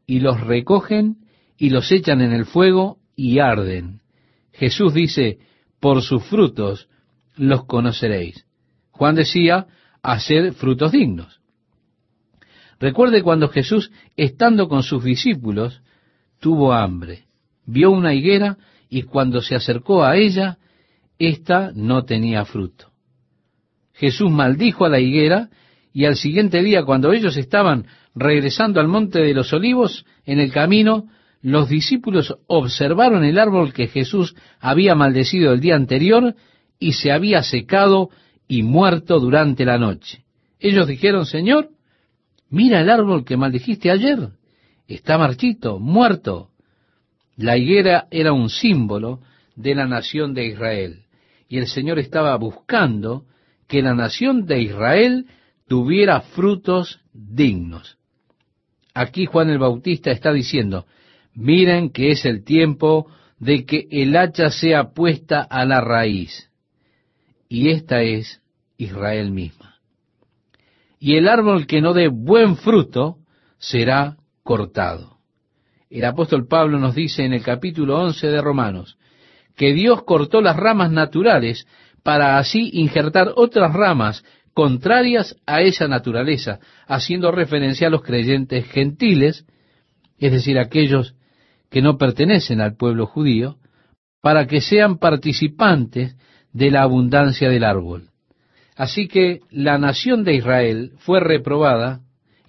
[0.07, 1.19] Y los recogen
[1.57, 4.01] y los echan en el fuego y arden.
[4.53, 5.39] Jesús dice,
[5.79, 6.89] por sus frutos
[7.37, 8.47] los conoceréis.
[8.91, 9.67] Juan decía,
[10.03, 11.41] hacer frutos dignos.
[12.79, 15.83] Recuerde cuando Jesús, estando con sus discípulos,
[16.41, 17.25] tuvo hambre.
[17.67, 18.57] Vio una higuera
[18.89, 20.59] y cuando se acercó a ella,
[21.19, 22.91] ésta no tenía fruto.
[23.93, 25.51] Jesús maldijo a la higuera
[25.93, 30.53] y al siguiente día, cuando ellos estaban regresando al monte de los olivos, en el
[30.53, 31.09] camino,
[31.43, 36.35] los discípulos observaron el árbol que Jesús había maldecido el día anterior
[36.79, 38.11] y se había secado
[38.49, 40.25] y muerto durante la noche.
[40.59, 41.71] Ellos dijeron, Señor,
[42.49, 44.31] mira el árbol que maldijiste ayer,
[44.95, 46.51] está marchito, muerto.
[47.37, 49.21] La higuera era un símbolo
[49.57, 51.05] de la nación de Israel
[51.49, 53.25] y el Señor estaba buscando
[53.67, 55.27] que la nación de Israel
[55.67, 57.99] tuviera frutos dignos.
[58.95, 60.87] Aquí Juan el Bautista está diciendo,
[61.35, 66.51] miren que es el tiempo de que el hacha sea puesta a la raíz.
[67.49, 68.41] Y esta es
[68.77, 69.77] Israel misma.
[71.01, 73.19] Y el árbol que no dé buen fruto
[73.59, 75.19] será cortado.
[75.89, 78.97] El apóstol Pablo nos dice en el capítulo 11 de Romanos,
[79.57, 81.67] que Dios cortó las ramas naturales
[82.03, 84.25] para así injertar otras ramas
[84.55, 89.45] contrarias a esa naturaleza, haciendo referencia a los creyentes gentiles,
[90.19, 91.15] es decir, aquellos
[91.71, 93.59] que no pertenecen al pueblo judío,
[94.21, 96.17] para que sean participantes
[96.53, 98.11] de la abundancia del árbol.
[98.77, 102.01] Así que la nación de Israel fue reprobada,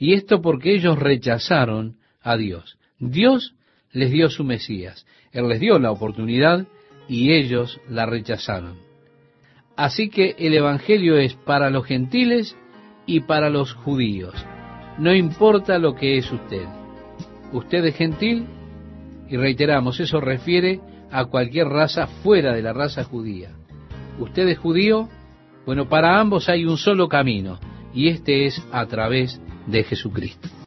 [0.01, 2.79] y esto porque ellos rechazaron a Dios.
[2.97, 3.53] Dios
[3.91, 6.65] les dio su Mesías, Él les dio la oportunidad
[7.07, 8.79] y ellos la rechazaron.
[9.77, 12.57] Así que el Evangelio es para los gentiles
[13.05, 14.33] y para los judíos.
[14.97, 16.65] No importa lo que es usted.
[17.53, 18.47] Usted es gentil
[19.29, 20.79] y reiteramos, eso refiere
[21.11, 23.51] a cualquier raza fuera de la raza judía.
[24.17, 25.09] Usted es judío,
[25.67, 27.59] bueno, para ambos hay un solo camino
[27.93, 30.49] y este es a través de Jesucristo.